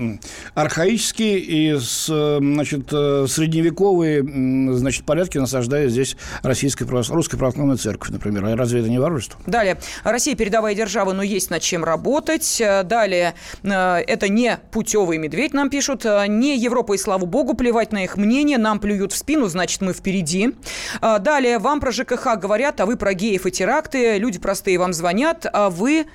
архаические 0.55 1.39
и 1.39 1.73
э, 1.75 1.79
значит, 1.79 2.89
э, 2.93 3.27
средневековые 3.29 4.23
значит, 4.75 5.05
порядки 5.05 5.39
насаждает 5.39 5.91
здесь 5.91 6.17
российская 6.43 6.87
русская 6.87 7.37
православная 7.37 7.77
церковь, 7.77 8.11
например. 8.11 8.45
А 8.47 8.57
разве 8.57 8.81
это 8.81 8.89
не 8.89 8.99
варварство? 8.99 9.41
Далее. 9.47 9.79
Россия 10.05 10.37
передовая 10.37 10.75
держава, 10.75 11.13
но 11.13 11.23
есть 11.23 11.51
над 11.51 11.63
чем 11.63 11.85
работать. 11.85 12.61
Э, 12.61 12.85
Далее. 12.85 13.35
Это 13.63 14.29
не 14.29 14.59
путевый 14.71 15.19
медведь, 15.19 15.53
нам 15.53 15.69
пишут. 15.69 16.05
Не 16.05 16.57
Европа 16.57 16.95
и 16.95 16.99
слава 16.99 17.27
богу, 17.27 17.55
плевать 17.55 17.93
на 17.93 18.05
их 18.05 18.17
мнение. 18.17 18.59
Нам 18.59 18.79
плюют 18.79 19.13
в 19.13 19.17
спину, 19.17 19.47
значит, 19.49 19.81
мы 19.81 19.93
впереди. 19.93 20.55
Далее. 21.01 21.59
Вам 21.59 21.81
про 21.81 21.91
ЖКХ 21.91 22.39
говорят, 22.39 22.81
а 22.81 22.87
вы 22.87 22.97
про 22.97 23.15
геев 23.15 23.47
и 23.47 23.51
теракты. 23.51 24.19
Люди 24.19 24.39
простые 24.39 24.79
вам 24.79 24.93
звонят, 24.93 25.47
а 25.53 25.71
вы 25.71 26.07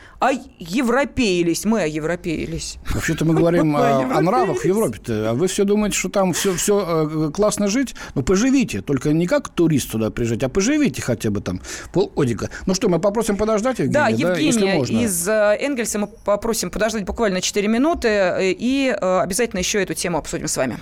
европеились. 0.60 1.66
Мы 1.66 1.82
европеились. 1.82 2.53
Вообще-то 2.94 3.26
мы 3.26 3.34
говорим 3.34 3.76
о, 3.78 4.22
нравах 4.22 4.62
в 4.62 4.66
Европе-то, 4.66 5.32
а 5.32 5.34
вы 5.34 5.48
все 5.48 5.64
думаете, 5.64 5.98
что 5.98 6.10
там 6.10 6.34
все, 6.34 6.54
все 6.56 7.32
классно 7.34 7.68
жить? 7.68 7.96
Ну, 8.16 8.24
поживите, 8.24 8.82
только 8.82 9.14
не 9.14 9.28
как 9.28 9.50
турист 9.50 9.92
туда 9.92 10.10
приезжать, 10.10 10.44
а 10.44 10.50
поживите 10.50 11.02
хотя 11.02 11.30
бы 11.30 11.42
там 11.42 11.62
полгодика. 11.92 12.50
Ну 12.66 12.74
что, 12.74 12.90
мы 12.90 13.00
попросим 13.00 13.38
подождать, 13.38 13.80
Евгения, 13.80 13.94
Да, 13.94 14.08
если 14.08 14.44
Евгения 14.46 14.76
можно. 14.76 14.98
из 15.00 15.28
э, 15.28 15.58
Энгельса 15.60 16.00
мы 16.00 16.08
попросим 16.08 16.70
подождать 16.70 17.06
буквально 17.06 17.42
4 17.42 17.68
минуты 17.68 18.08
э, 18.08 18.52
и 18.52 18.96
э, 19.00 19.20
обязательно 19.20 19.60
еще 19.60 19.82
эту 19.82 19.94
тему 19.94 20.18
обсудим 20.18 20.48
с 20.48 20.58
вами. 20.58 20.80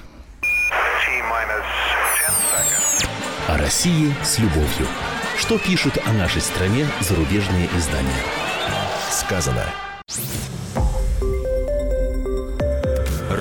О 3.48 3.58
России 3.58 4.14
с 4.24 4.40
любовью. 4.40 4.88
Что 5.38 5.58
пишут 5.58 5.98
о 6.06 6.14
нашей 6.14 6.42
стране 6.42 6.88
зарубежные 7.02 7.68
издания? 7.76 8.24
Сказано. 9.10 9.66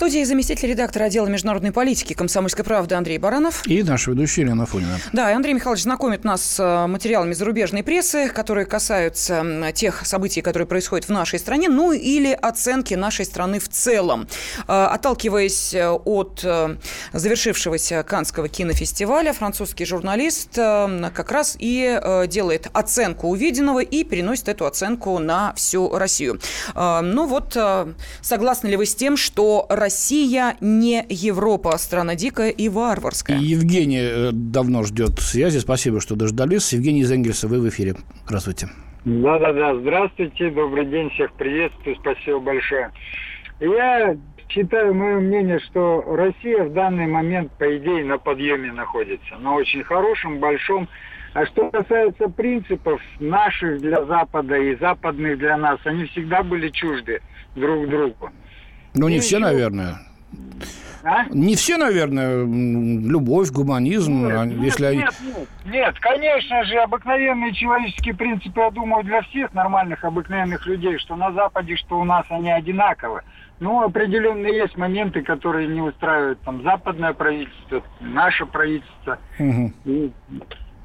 Студии 0.00 0.24
заместитель 0.24 0.70
редактора 0.70 1.04
отдела 1.04 1.26
международной 1.26 1.72
политики 1.72 2.14
«Комсомольской 2.14 2.64
правды» 2.64 2.94
Андрей 2.94 3.18
Баранов. 3.18 3.66
И 3.66 3.82
наша 3.82 4.12
ведущая 4.12 4.40
Елена 4.40 4.64
Фонина. 4.64 4.98
Да, 5.12 5.30
и 5.30 5.34
Андрей 5.34 5.52
Михайлович 5.52 5.82
знакомит 5.82 6.24
нас 6.24 6.42
с 6.42 6.58
э, 6.58 6.86
материалами 6.86 7.34
зарубежной 7.34 7.82
прессы, 7.82 8.30
которые 8.30 8.64
касаются 8.64 9.44
тех 9.74 10.06
событий, 10.06 10.40
которые 10.40 10.66
происходят 10.66 11.06
в 11.06 11.12
нашей 11.12 11.38
стране, 11.38 11.68
ну 11.68 11.92
или 11.92 12.32
оценки 12.32 12.94
нашей 12.94 13.26
страны 13.26 13.58
в 13.58 13.68
целом. 13.68 14.26
Э, 14.66 14.86
Отталкиваясь 14.86 15.74
э, 15.74 15.90
от 15.90 16.46
завершившегося 17.12 18.02
Канского 18.02 18.48
кинофестиваля, 18.48 19.34
французский 19.34 19.84
журналист 19.84 20.54
как 20.54 21.30
раз 21.30 21.56
и 21.58 22.00
делает 22.26 22.68
оценку 22.72 23.28
увиденного 23.28 23.80
и 23.80 24.04
переносит 24.04 24.48
эту 24.48 24.64
оценку 24.64 25.18
на 25.18 25.52
всю 25.56 25.94
Россию. 25.94 26.40
Ну 26.74 27.26
вот, 27.26 27.54
согласны 28.22 28.68
ли 28.68 28.76
вы 28.76 28.86
с 28.86 28.94
тем, 28.94 29.18
что 29.18 29.66
Россия 29.68 29.89
не 30.60 31.04
Европа, 31.08 31.70
а 31.74 31.78
страна 31.78 32.14
дикая 32.14 32.50
и 32.50 32.68
варварская? 32.68 33.38
И 33.38 33.44
Евгений 33.44 34.00
э, 34.00 34.30
давно 34.32 34.84
ждет 34.84 35.18
связи. 35.18 35.58
Спасибо, 35.58 36.00
что 36.00 36.16
дождались. 36.16 36.72
Евгений 36.72 37.00
из 37.00 37.10
Энгельса, 37.10 37.48
вы 37.48 37.60
в 37.60 37.68
эфире. 37.68 37.96
Здравствуйте. 38.24 38.68
Да-да-да, 39.04 39.76
здравствуйте, 39.76 40.50
добрый 40.50 40.84
день, 40.84 41.08
всех 41.10 41.32
приветствую, 41.32 41.96
спасибо 41.96 42.38
большое. 42.38 42.90
Я 43.58 44.14
считаю, 44.50 44.94
мое 44.94 45.20
мнение, 45.20 45.58
что 45.60 46.02
Россия 46.06 46.64
в 46.64 46.72
данный 46.74 47.06
момент, 47.06 47.50
по 47.52 47.76
идее, 47.76 48.04
на 48.04 48.18
подъеме 48.18 48.72
находится, 48.72 49.36
на 49.38 49.54
очень 49.54 49.82
хорошем, 49.84 50.38
большом. 50.38 50.88
А 51.32 51.46
что 51.46 51.70
касается 51.70 52.28
принципов 52.28 53.00
наших 53.20 53.80
для 53.80 54.04
Запада 54.04 54.56
и 54.56 54.76
западных 54.76 55.38
для 55.38 55.56
нас, 55.56 55.78
они 55.84 56.04
всегда 56.06 56.42
были 56.42 56.68
чужды 56.68 57.22
друг 57.54 57.88
другу. 57.88 58.30
Ну, 58.94 59.08
не 59.08 59.16
И 59.16 59.20
все, 59.20 59.38
наверное. 59.38 59.98
А? 61.02 61.24
Не 61.30 61.56
все, 61.56 61.78
наверное, 61.78 62.44
любовь, 62.44 63.50
гуманизм, 63.50 64.26
а 64.26 64.44
Нет, 64.44 64.62
если 64.62 64.84
они... 64.84 64.98
нет, 64.98 65.14
нет, 65.22 65.48
нет, 65.64 65.98
конечно 65.98 66.62
же, 66.64 66.76
обыкновенные 66.76 67.54
человеческие 67.54 68.14
принципы, 68.14 68.60
я 68.60 68.70
думаю, 68.70 69.02
для 69.04 69.22
всех 69.22 69.54
нормальных 69.54 70.04
обыкновенных 70.04 70.66
людей, 70.66 70.98
что 70.98 71.16
на 71.16 71.32
Западе, 71.32 71.76
что 71.76 71.98
у 71.98 72.04
нас, 72.04 72.26
они 72.28 72.50
одинаковы. 72.50 73.22
Ну, 73.60 73.82
определенно 73.82 74.46
есть 74.46 74.76
моменты, 74.76 75.22
которые 75.22 75.68
не 75.68 75.80
устраивают 75.80 76.40
там 76.42 76.62
западное 76.62 77.14
правительство, 77.14 77.82
наше 78.00 78.44
правительство. 78.44 79.18
Мгм. 79.38 79.74
И 79.86 80.10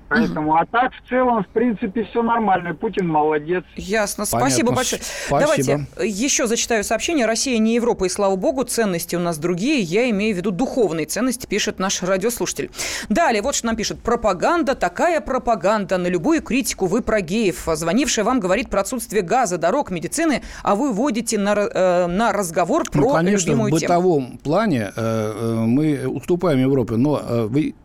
поэтому, 0.10 0.56
а 0.56 0.66
так, 0.66 0.92
в 0.94 1.10
целом, 1.10 1.44
в 1.44 1.48
принципе, 1.48 2.04
все 2.04 2.22
нормально. 2.22 2.74
Путин 2.74 3.08
молодец. 3.08 3.64
Ясно. 3.76 4.26
Понятно. 4.30 4.50
Спасибо 4.50 4.72
большое. 4.74 5.02
Спасибо. 5.02 5.40
Давайте 5.40 5.88
еще 6.08 6.48
зачитаю 6.48 6.84
сообщение. 6.84 7.26
Россия 7.26 7.58
не 7.58 7.76
Европа, 7.76 8.06
и 8.06 8.10
слава 8.10 8.36
богу, 8.36 8.64
ценности 8.64 9.16
у 9.16 9.20
нас 9.20 9.38
другие. 9.38 9.82
Я 9.82 10.10
имею 10.10 10.34
в 10.34 10.38
виду 10.38 10.52
духовные 10.52 11.06
ценности, 11.06 11.46
пишет 11.46 11.80
наш 11.80 12.02
радиослушатель. 12.04 12.72
Далее, 13.10 13.42
вот 13.42 13.56
что 13.56 13.68
нам 13.68 13.76
пишет. 13.76 14.00
Пропаганда, 14.00 14.76
такая 14.76 15.22
пропаганда. 15.22 15.98
На 15.98 16.08
любую 16.08 16.42
критику 16.42 16.86
вы 16.86 17.02
про 17.02 17.22
геев. 17.22 17.64
Звонившая 17.66 18.26
вам 18.26 18.40
говорит 18.40 18.70
про 18.70 18.82
отсутствие 18.82 19.22
газа, 19.22 19.58
дорог, 19.58 19.92
медицины, 19.92 20.44
а 20.64 20.76
вы 20.76 20.92
вводите 20.92 21.38
на, 21.38 21.54
э, 21.54 22.08
на 22.08 22.32
разговор 22.32 22.84
про 22.90 23.02
Ну, 23.02 23.14
конечно, 23.14 23.38
в 23.38 23.48
любимую 23.48 23.72
тему. 23.72 23.82
бытовом 23.82 24.38
плане 24.44 24.92
э, 24.96 25.34
э, 25.36 25.54
мы 25.66 26.08
уступаем 26.08 26.60
Европе, 26.60 26.96
но 26.96 27.20
э, 27.20 27.46
вы 27.50 27.76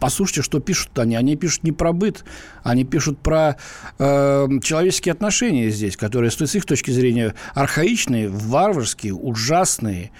послушайте, 0.00 0.42
что 0.42 0.58
пишут 0.58 0.98
они. 0.98 1.14
Они 1.14 1.36
пишут 1.36 1.62
не 1.62 1.72
про 1.72 1.92
быт, 1.92 2.24
они 2.64 2.84
пишут 2.84 3.18
про 3.18 3.56
э, 3.98 4.48
человеческие 4.62 5.12
отношения 5.12 5.70
здесь, 5.70 5.96
которые 5.96 6.30
с 6.30 6.54
их 6.54 6.64
точки 6.64 6.90
зрения 6.90 7.34
архаичные, 7.54 8.28
варварские, 8.28 9.14
ужасные. 9.14 10.10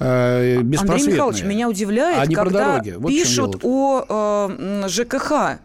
э, 0.00 0.56
Андрей 0.56 0.62
беспросветные. 0.62 1.14
Михайлович, 1.14 1.42
меня 1.44 1.68
удивляет, 1.68 2.20
А 2.20 2.26
не 2.26 2.34
про 2.34 2.44
когда 2.44 2.72
дороги. 2.72 2.94
Вот 2.98 3.08
пишут 3.08 3.60
о 3.62 4.48
э, 4.48 4.88
ЖКХ. 4.88 5.58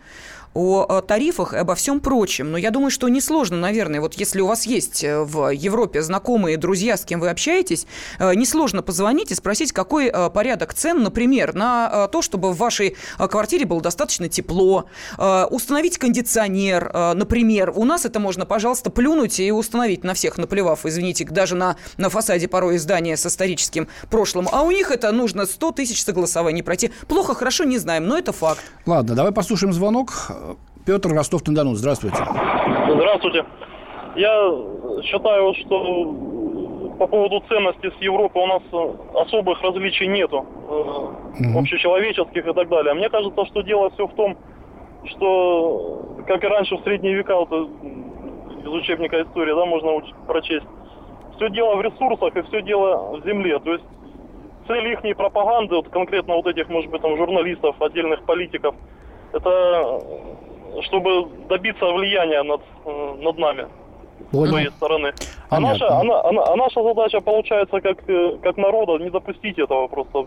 О 0.53 1.01
тарифах 1.01 1.53
и 1.53 1.57
обо 1.57 1.75
всем 1.75 1.99
прочем. 1.99 2.51
Но 2.51 2.57
я 2.57 2.71
думаю, 2.71 2.91
что 2.91 3.09
несложно, 3.09 3.57
наверное, 3.57 4.01
вот 4.01 4.15
если 4.15 4.41
у 4.41 4.47
вас 4.47 4.65
есть 4.65 5.03
э, 5.03 5.23
в 5.23 5.49
Европе 5.49 6.01
знакомые, 6.01 6.57
друзья, 6.57 6.97
с 6.97 7.05
кем 7.05 7.19
вы 7.19 7.29
общаетесь, 7.29 7.85
э, 8.19 8.33
несложно 8.35 8.81
позвонить 8.81 9.31
и 9.31 9.35
спросить, 9.35 9.71
какой 9.71 10.07
э, 10.07 10.29
порядок 10.29 10.73
цен, 10.73 11.03
например, 11.03 11.53
на 11.53 12.07
то, 12.07 12.21
чтобы 12.21 12.51
в 12.51 12.57
вашей 12.57 12.95
квартире 13.17 13.65
было 13.65 13.81
достаточно 13.81 14.29
тепло, 14.29 14.85
установить 15.49 15.97
кондиционер, 15.97 16.91
например. 17.15 17.71
У 17.75 17.83
нас 17.85 18.05
это 18.05 18.19
можно, 18.19 18.45
пожалуйста, 18.45 18.89
плюнуть 18.89 19.39
и 19.39 19.51
установить 19.51 20.03
на 20.03 20.13
всех, 20.13 20.37
наплевав, 20.37 20.85
извините, 20.85 21.25
даже 21.25 21.55
на, 21.55 21.75
на 21.97 22.09
фасаде 22.09 22.47
порой 22.47 22.77
здания 22.77 23.17
со 23.17 23.29
историческим 23.29 23.87
прошлым. 24.09 24.47
А 24.51 24.61
у 24.61 24.71
них 24.71 24.91
это 24.91 25.11
нужно 25.11 25.45
100 25.45 25.71
тысяч 25.71 26.03
согласований 26.03 26.63
пройти. 26.63 26.91
Плохо, 27.07 27.33
хорошо, 27.33 27.63
не 27.63 27.77
знаем, 27.77 28.07
но 28.07 28.17
это 28.17 28.31
факт. 28.31 28.61
Ладно, 28.85 29.15
давай 29.15 29.31
послушаем 29.31 29.73
звонок. 29.73 30.31
Петр 30.85 31.09
Ростов-на-Дону. 31.09 31.75
Здравствуйте. 31.75 32.17
Здравствуйте. 32.89 33.45
Я 34.15 34.51
считаю, 35.03 35.53
что 35.55 36.13
по 36.99 37.07
поводу 37.07 37.43
ценностей 37.47 37.89
с 37.89 38.01
Европы 38.01 38.39
у 38.39 38.45
нас 38.45 38.61
особых 39.15 39.61
различий 39.61 40.07
нету, 40.07 40.39
угу. 40.39 41.59
общечеловеческих 41.59 42.47
и 42.47 42.53
так 42.53 42.69
далее. 42.69 42.93
Мне 42.93 43.09
кажется, 43.09 43.45
что 43.45 43.61
дело 43.61 43.89
все 43.91 44.07
в 44.07 44.13
том, 44.13 44.37
что, 45.05 46.05
как 46.27 46.43
и 46.43 46.47
раньше 46.47 46.77
в 46.77 46.83
средние 46.83 47.15
века, 47.15 47.35
вот, 47.35 47.51
из 47.51 48.67
учебника 48.67 49.21
истории, 49.21 49.53
да, 49.53 49.65
можно 49.65 50.01
прочесть, 50.27 50.65
все 51.35 51.49
дело 51.49 51.75
в 51.75 51.81
ресурсах 51.81 52.35
и 52.35 52.41
все 52.43 52.61
дело 52.61 53.17
в 53.17 53.25
земле. 53.25 53.59
То 53.59 53.73
есть 53.73 53.83
цель 54.67 54.87
их 54.87 55.17
пропаганды, 55.17 55.75
вот 55.75 55.89
конкретно 55.89 56.35
вот 56.35 56.47
этих, 56.47 56.69
может 56.69 56.89
быть, 56.89 57.01
там 57.01 57.17
журналистов, 57.17 57.75
отдельных 57.81 58.23
политиков, 58.23 58.75
это 59.33 60.01
чтобы 60.81 61.27
добиться 61.47 61.85
влияния 61.85 62.43
над, 62.43 62.61
над 63.21 63.37
нами. 63.37 63.67
Понял. 64.31 64.47
С 64.47 64.49
своей 64.49 64.69
стороны. 64.69 65.13
А 65.49 65.59
наша, 65.59 65.87
а, 65.87 66.01
а, 66.01 66.53
а 66.53 66.55
наша 66.55 66.81
задача 66.81 67.21
получается 67.21 67.81
как, 67.81 68.09
э, 68.09 68.37
как 68.41 68.57
народа 68.57 69.03
не 69.03 69.09
допустить 69.09 69.59
этого 69.59 69.87
просто. 69.87 70.25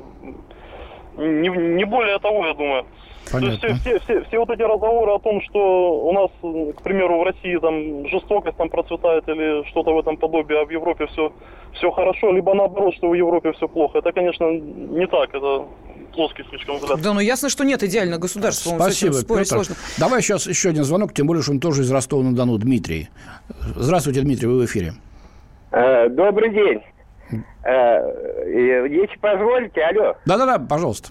Не, 1.17 1.49
не 1.49 1.85
более 1.85 2.19
того, 2.19 2.47
я 2.47 2.55
думаю. 2.55 2.87
Понятно. 3.33 3.59
То 3.59 3.67
есть 3.67 3.81
все, 3.81 3.99
все, 3.99 4.01
все, 4.01 4.25
все 4.25 4.39
вот 4.39 4.51
эти 4.51 4.63
разговоры 4.63 5.13
о 5.13 5.19
том, 5.19 5.41
что 5.43 5.93
у 6.05 6.13
нас, 6.13 6.31
к 6.77 6.83
примеру, 6.83 7.19
в 7.19 7.23
России 7.25 7.57
там 7.57 8.07
жестокость 8.09 8.57
там 8.57 8.69
процветает 8.69 9.29
или 9.29 9.65
что-то 9.69 9.93
в 9.93 9.99
этом 9.99 10.17
подобии, 10.17 10.57
а 10.57 10.65
в 10.65 10.71
Европе 10.71 11.07
все, 11.07 11.33
все 11.73 11.91
хорошо, 11.91 12.31
либо 12.31 12.55
наоборот, 12.55 12.95
что 12.95 13.09
в 13.09 13.15
Европе 13.15 13.53
все 13.53 13.67
плохо. 13.67 13.99
Это, 13.99 14.13
конечно, 14.13 14.49
не 14.51 15.07
так. 15.07 15.35
Это 15.35 15.65
плоский 16.17 16.45
слишком 16.49 16.77
взгляд. 16.77 17.01
Да, 17.01 17.13
но 17.13 17.21
ясно, 17.21 17.49
что 17.49 17.65
нет 17.65 17.83
идеального 17.85 18.19
государства. 18.19 18.75
Спасибо, 18.75 19.23
Петр. 19.23 19.47
Сложно. 19.47 19.77
Давай 19.99 20.23
сейчас 20.23 20.47
еще 20.47 20.71
один 20.71 20.83
звонок, 20.83 21.13
тем 21.13 21.27
более, 21.27 21.43
что 21.43 21.53
он 21.53 21.61
тоже 21.61 21.83
из 21.83 21.93
Ростова-на-Дону. 21.93 22.59
Дмитрий. 22.59 23.09
Здравствуйте, 23.77 24.23
Дмитрий, 24.23 24.49
вы 24.49 24.63
в 24.63 24.65
эфире. 24.65 24.95
Э, 25.71 26.09
добрый 26.09 26.51
день. 26.51 26.83
Э, 27.65 28.87
если 28.89 29.17
позволите, 29.21 29.83
алло. 29.83 30.17
Да-да-да, 30.25 30.59
пожалуйста. 30.59 31.11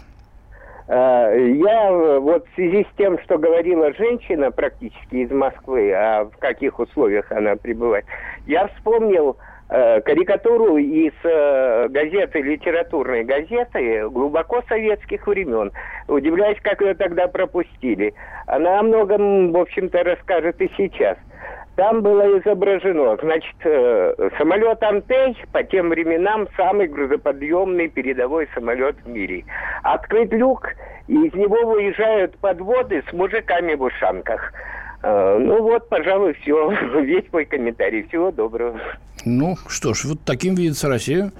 Э, 0.88 1.54
я 1.56 1.92
вот 2.20 2.46
в 2.48 2.56
связи 2.56 2.86
с 2.92 2.98
тем, 2.98 3.20
что 3.24 3.38
говорила 3.38 3.94
женщина 3.94 4.52
практически 4.52 5.16
из 5.16 5.32
Москвы, 5.32 5.94
а 5.94 6.26
в 6.26 6.38
каких 6.38 6.80
условиях 6.80 7.32
она 7.32 7.56
пребывает, 7.56 8.06
я 8.48 8.68
вспомнил 8.68 9.38
Э, 9.38 9.55
карикатуру 9.68 10.78
из 10.78 11.14
э, 11.24 11.88
газеты, 11.90 12.42
литературной 12.42 13.24
газеты 13.24 14.08
глубоко 14.10 14.62
советских 14.68 15.26
времен. 15.26 15.72
Удивляюсь, 16.08 16.60
как 16.62 16.82
ее 16.82 16.94
тогда 16.94 17.28
пропустили. 17.28 18.14
Она 18.46 18.80
о 18.80 18.84
многом, 18.84 19.52
в 19.52 19.58
общем-то, 19.58 20.04
расскажет 20.04 20.62
и 20.62 20.70
сейчас. 20.78 21.18
Там 21.76 22.02
было 22.04 22.40
изображено, 22.40 23.18
значит, 23.18 23.56
э, 23.64 24.30
самолет 24.38 24.82
«Антей» 24.82 25.36
по 25.52 25.62
тем 25.64 25.90
временам 25.90 26.48
самый 26.56 26.88
грузоподъемный 26.88 27.90
передовой 27.90 28.48
самолет 28.54 28.96
в 29.04 29.10
мире. 29.10 29.44
Открыт 29.84 30.32
люк, 30.32 30.70
и 31.08 31.28
из 31.28 31.34
него 31.34 31.66
выезжают 31.66 32.38
подводы 32.38 33.04
с 33.10 33.14
мужиками 33.14 33.74
в 33.74 33.82
ушанках. 33.82 34.54
Э, 35.04 35.38
ну 35.38 35.62
вот, 35.64 35.90
пожалуй, 35.90 36.34
все. 36.36 36.70
Весь 37.02 37.32
мой 37.34 37.44
комментарий. 37.44 38.08
Всего 38.08 38.32
доброго. 38.32 38.80
Ну, 39.26 39.58
что 39.68 39.94
ж, 39.94 40.06
вот 40.06 40.22
таким 40.24 40.56
видится 40.56 40.88
Россия. 40.88 41.32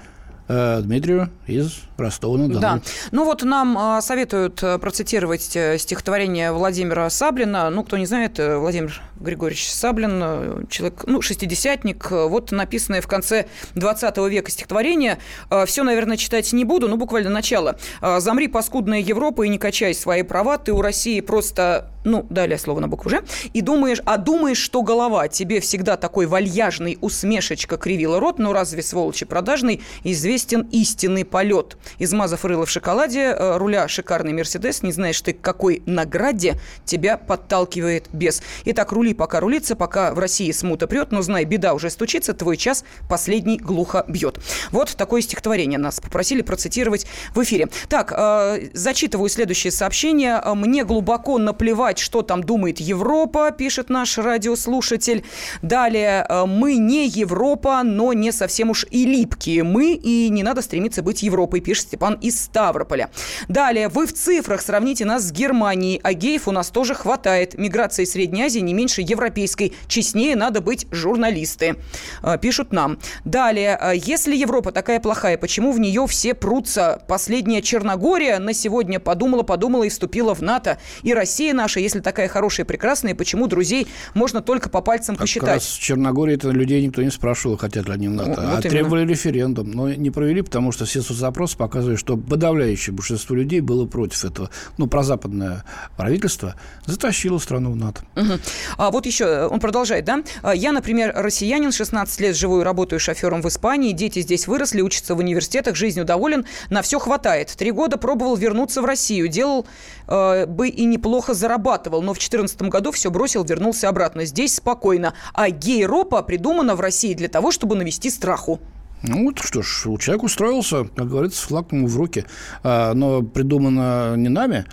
Э, 0.48 0.80
Дмитрию 0.80 1.30
из 1.48 1.80
Ростова-на-Дону. 1.96 2.60
Да. 2.60 2.80
Ну 3.10 3.24
вот 3.24 3.42
нам 3.42 3.76
а, 3.76 4.00
советуют 4.00 4.62
э, 4.62 4.78
процитировать 4.78 5.42
стихотворение 5.42 6.52
Владимира 6.52 7.10
Саблина. 7.10 7.68
Ну, 7.68 7.82
кто 7.82 7.96
не 7.96 8.06
знает, 8.06 8.38
Владимир 8.38 9.00
Григорьевич 9.18 9.68
Саблин, 9.68 10.68
человек, 10.68 11.02
ну, 11.06 11.20
шестидесятник. 11.20 12.12
Вот 12.12 12.52
написанное 12.52 13.00
в 13.00 13.08
конце 13.08 13.46
20 13.74 14.16
века 14.28 14.52
стихотворение. 14.52 15.18
Все, 15.66 15.82
наверное, 15.82 16.16
читать 16.16 16.52
не 16.52 16.64
буду, 16.64 16.86
но 16.86 16.96
буквально 16.96 17.30
начало. 17.30 17.76
«Замри, 18.18 18.46
паскудная 18.46 19.00
Европа, 19.00 19.42
и 19.42 19.48
не 19.48 19.58
качай 19.58 19.94
свои 19.94 20.22
права. 20.22 20.58
Ты 20.58 20.72
у 20.72 20.80
России 20.80 21.20
просто 21.20 21.90
ну, 22.06 22.24
далее 22.30 22.56
слово 22.56 22.80
на 22.80 22.88
букву 22.88 23.10
«Ж», 23.10 23.22
и 23.52 23.60
думаешь, 23.60 24.00
а 24.06 24.16
думаешь, 24.16 24.58
что 24.58 24.82
голова 24.82 25.28
тебе 25.28 25.60
всегда 25.60 25.96
такой 25.96 26.26
вальяжный 26.26 26.96
усмешечка 27.00 27.76
кривила 27.76 28.20
рот, 28.20 28.38
но 28.38 28.52
разве, 28.52 28.82
сволочи 28.82 29.26
продажный, 29.26 29.82
известен 30.04 30.68
истинный 30.70 31.24
полет. 31.24 31.76
Измазав 31.98 32.44
рыло 32.44 32.64
в 32.64 32.70
шоколаде, 32.70 33.34
э, 33.36 33.56
руля 33.56 33.88
шикарный 33.88 34.32
Мерседес, 34.32 34.82
не 34.82 34.92
знаешь 34.92 35.20
ты, 35.20 35.32
к 35.32 35.40
какой 35.40 35.82
награде 35.84 36.60
тебя 36.84 37.18
подталкивает 37.18 38.08
бес. 38.12 38.40
Итак, 38.64 38.92
рули 38.92 39.12
пока 39.12 39.40
рулится, 39.40 39.74
пока 39.74 40.14
в 40.14 40.18
России 40.20 40.50
смута 40.52 40.86
прет, 40.86 41.10
но 41.10 41.22
знай, 41.22 41.44
беда 41.44 41.74
уже 41.74 41.90
стучится, 41.90 42.34
твой 42.34 42.56
час 42.56 42.84
последний 43.08 43.58
глухо 43.58 44.04
бьет. 44.06 44.38
Вот 44.70 44.94
такое 44.96 45.22
стихотворение 45.22 45.78
нас 45.78 45.98
попросили 46.00 46.42
процитировать 46.42 47.06
в 47.34 47.42
эфире. 47.42 47.68
Так, 47.88 48.12
э, 48.16 48.68
зачитываю 48.74 49.28
следующее 49.28 49.72
сообщение. 49.72 50.40
Мне 50.54 50.84
глубоко 50.84 51.38
наплевать 51.38 51.95
знать, 51.96 51.98
что 51.98 52.22
там 52.22 52.42
думает 52.42 52.80
Европа, 52.80 53.50
пишет 53.50 53.90
наш 53.90 54.18
радиослушатель. 54.18 55.24
Далее, 55.62 56.26
э, 56.28 56.46
мы 56.46 56.76
не 56.76 57.06
Европа, 57.08 57.82
но 57.84 58.12
не 58.12 58.32
совсем 58.32 58.70
уж 58.70 58.86
и 58.90 59.06
липкие. 59.06 59.62
Мы, 59.62 59.94
и 59.94 60.28
не 60.30 60.42
надо 60.42 60.62
стремиться 60.62 61.02
быть 61.02 61.22
Европой, 61.22 61.60
пишет 61.60 61.86
Степан 61.86 62.18
из 62.22 62.40
Ставрополя. 62.40 63.08
Далее, 63.48 63.88
вы 63.88 64.06
в 64.06 64.12
цифрах 64.12 64.60
сравните 64.60 65.04
нас 65.04 65.22
с 65.22 65.32
Германией, 65.32 66.00
а 66.02 66.12
геев 66.12 66.48
у 66.48 66.52
нас 66.52 66.70
тоже 66.70 66.94
хватает. 66.94 67.58
Миграция 67.58 68.04
из 68.04 68.12
Средней 68.12 68.44
Азии 68.44 68.60
не 68.60 68.74
меньше 68.74 69.02
европейской. 69.02 69.72
Честнее 69.88 70.36
надо 70.36 70.60
быть 70.60 70.86
журналисты, 70.90 71.76
э, 72.22 72.38
пишут 72.40 72.72
нам. 72.72 72.98
Далее, 73.24 73.78
э, 73.80 73.92
если 73.96 74.36
Европа 74.36 74.72
такая 74.72 75.00
плохая, 75.00 75.38
почему 75.38 75.72
в 75.72 75.80
нее 75.80 76.06
все 76.06 76.34
прутся? 76.34 77.00
Последняя 77.08 77.62
Черногория 77.62 78.38
на 78.38 78.52
сегодня 78.52 79.00
подумала, 79.00 79.42
подумала 79.42 79.84
и 79.84 79.88
вступила 79.88 80.34
в 80.34 80.42
НАТО. 80.42 80.78
И 81.02 81.14
Россия 81.14 81.54
наша, 81.54 81.75
если 81.80 82.00
такая 82.00 82.28
хорошая 82.28 82.64
и 82.64 82.68
прекрасная, 82.68 83.14
почему 83.14 83.46
друзей 83.46 83.86
можно 84.14 84.40
только 84.40 84.68
по 84.68 84.80
пальцам 84.80 85.16
как 85.16 85.22
посчитать? 85.22 85.54
Раз 85.54 85.66
в 85.66 85.80
Черногории 85.80 86.34
это 86.34 86.50
людей 86.50 86.84
никто 86.84 87.02
не 87.02 87.10
спрашивал, 87.10 87.56
хотят 87.56 87.86
ли 87.86 87.94
они 87.94 88.08
в 88.08 88.12
НАТО. 88.12 88.30
Вот 88.30 88.38
а 88.38 88.42
именно. 88.42 88.62
требовали 88.62 89.06
референдум, 89.06 89.70
но 89.70 89.88
не 89.92 90.10
провели, 90.10 90.42
потому 90.42 90.72
что 90.72 90.84
все 90.84 91.02
соцопросы 91.02 91.56
показывают, 91.56 92.00
что 92.00 92.16
подавляющее 92.16 92.94
большинство 92.94 93.36
людей 93.36 93.60
было 93.60 93.86
против 93.86 94.24
этого. 94.24 94.50
Ну, 94.78 94.86
прозападное 94.86 95.64
правительство 95.96 96.54
затащило 96.86 97.38
страну 97.38 97.72
в 97.72 97.76
НАТО. 97.76 98.02
Угу. 98.16 98.32
А 98.78 98.90
вот 98.90 99.06
еще, 99.06 99.24
э, 99.24 99.46
он 99.46 99.60
продолжает, 99.60 100.04
да? 100.04 100.22
«А 100.42 100.54
я, 100.54 100.72
например, 100.72 101.12
россиянин, 101.14 101.72
16 101.72 102.20
лет 102.20 102.36
живу 102.36 102.60
и 102.60 102.64
работаю 102.64 103.00
шофером 103.00 103.42
в 103.42 103.48
Испании, 103.48 103.92
дети 103.92 104.20
здесь 104.20 104.46
выросли, 104.46 104.80
учатся 104.80 105.14
в 105.14 105.18
университетах, 105.18 105.76
жизнью 105.76 106.04
доволен, 106.04 106.46
на 106.70 106.82
все 106.82 106.98
хватает. 106.98 107.54
Три 107.56 107.70
года 107.70 107.96
пробовал 107.96 108.36
вернуться 108.36 108.82
в 108.82 108.84
Россию, 108.84 109.28
делал 109.28 109.66
э, 110.06 110.46
бы 110.46 110.68
и 110.68 110.84
неплохо 110.84 111.34
зарабатывал 111.34 112.02
но 112.02 112.12
в 112.12 112.18
2014 112.18 112.62
году 112.62 112.92
все 112.92 113.10
бросил, 113.10 113.44
вернулся 113.44 113.88
обратно. 113.88 114.24
Здесь 114.24 114.56
спокойно. 114.56 115.14
А 115.34 115.50
гей-ропа 115.50 116.22
придумана 116.22 116.74
в 116.74 116.80
России 116.80 117.14
для 117.14 117.28
того, 117.28 117.50
чтобы 117.50 117.76
навести 117.76 118.10
страху. 118.10 118.60
Ну, 119.02 119.24
вот 119.24 119.38
что 119.38 119.62
ж, 119.62 119.82
человек 119.98 120.22
устроился, 120.22 120.84
как 120.84 121.08
говорится, 121.08 121.46
флаг 121.46 121.72
ему 121.72 121.86
в 121.86 121.96
руки. 121.96 122.24
А, 122.62 122.94
но 122.94 123.22
придумано 123.22 124.16
не 124.16 124.28
нами. 124.28 124.66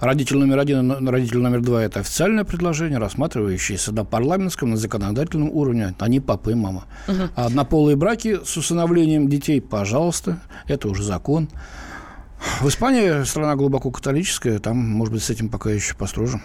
Родитель 0.00 0.36
номер 0.36 0.58
один 0.58 1.08
родитель 1.08 1.38
номер 1.38 1.62
два– 1.62 1.82
это 1.84 2.00
официальное 2.00 2.44
предложение, 2.44 2.98
рассматривающееся 2.98 3.92
на 3.92 4.04
парламентском, 4.04 4.70
на 4.70 4.76
законодательном 4.76 5.50
уровне. 5.50 5.94
Они 5.98 6.20
папа 6.20 6.50
и 6.50 6.54
мама. 6.54 6.84
Угу. 7.08 7.22
А 7.36 7.46
однополые 7.46 7.96
браки 7.96 8.40
с 8.44 8.56
усыновлением 8.56 9.28
детей, 9.28 9.60
пожалуйста, 9.60 10.40
это 10.66 10.88
уже 10.88 11.02
закон. 11.02 11.48
В 12.60 12.68
Испании 12.68 13.24
страна 13.24 13.56
глубоко 13.56 13.90
католическая, 13.90 14.58
там, 14.58 14.76
может 14.76 15.12
быть, 15.12 15.22
с 15.22 15.30
этим 15.30 15.48
пока 15.48 15.70
еще 15.70 15.94
построже. 15.94 16.40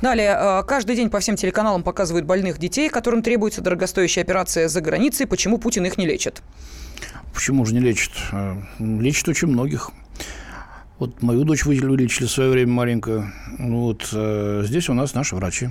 Далее, 0.00 0.36
э, 0.38 0.62
каждый 0.64 0.96
день 0.96 1.10
по 1.10 1.20
всем 1.20 1.36
телеканалам 1.36 1.82
показывают 1.82 2.26
больных 2.26 2.58
детей, 2.58 2.88
которым 2.88 3.22
требуется 3.22 3.60
дорогостоящая 3.60 4.24
операция 4.24 4.68
за 4.68 4.80
границей. 4.80 5.26
Почему 5.26 5.58
Путин 5.58 5.84
их 5.84 5.98
не 5.98 6.06
лечит? 6.06 6.42
Почему 7.34 7.64
же 7.64 7.74
не 7.74 7.80
лечит? 7.80 8.12
Э, 8.32 8.56
лечит 8.78 9.28
очень 9.28 9.48
многих. 9.48 9.90
Вот 10.98 11.22
мою 11.22 11.44
дочь 11.44 11.64
вылечили 11.64 12.26
в 12.26 12.30
свое 12.30 12.50
время 12.50 12.72
маленькую. 12.72 13.32
Ну, 13.58 13.82
вот 13.82 14.08
э, 14.12 14.62
здесь 14.64 14.88
у 14.88 14.94
нас 14.94 15.14
наши 15.14 15.34
врачи. 15.34 15.70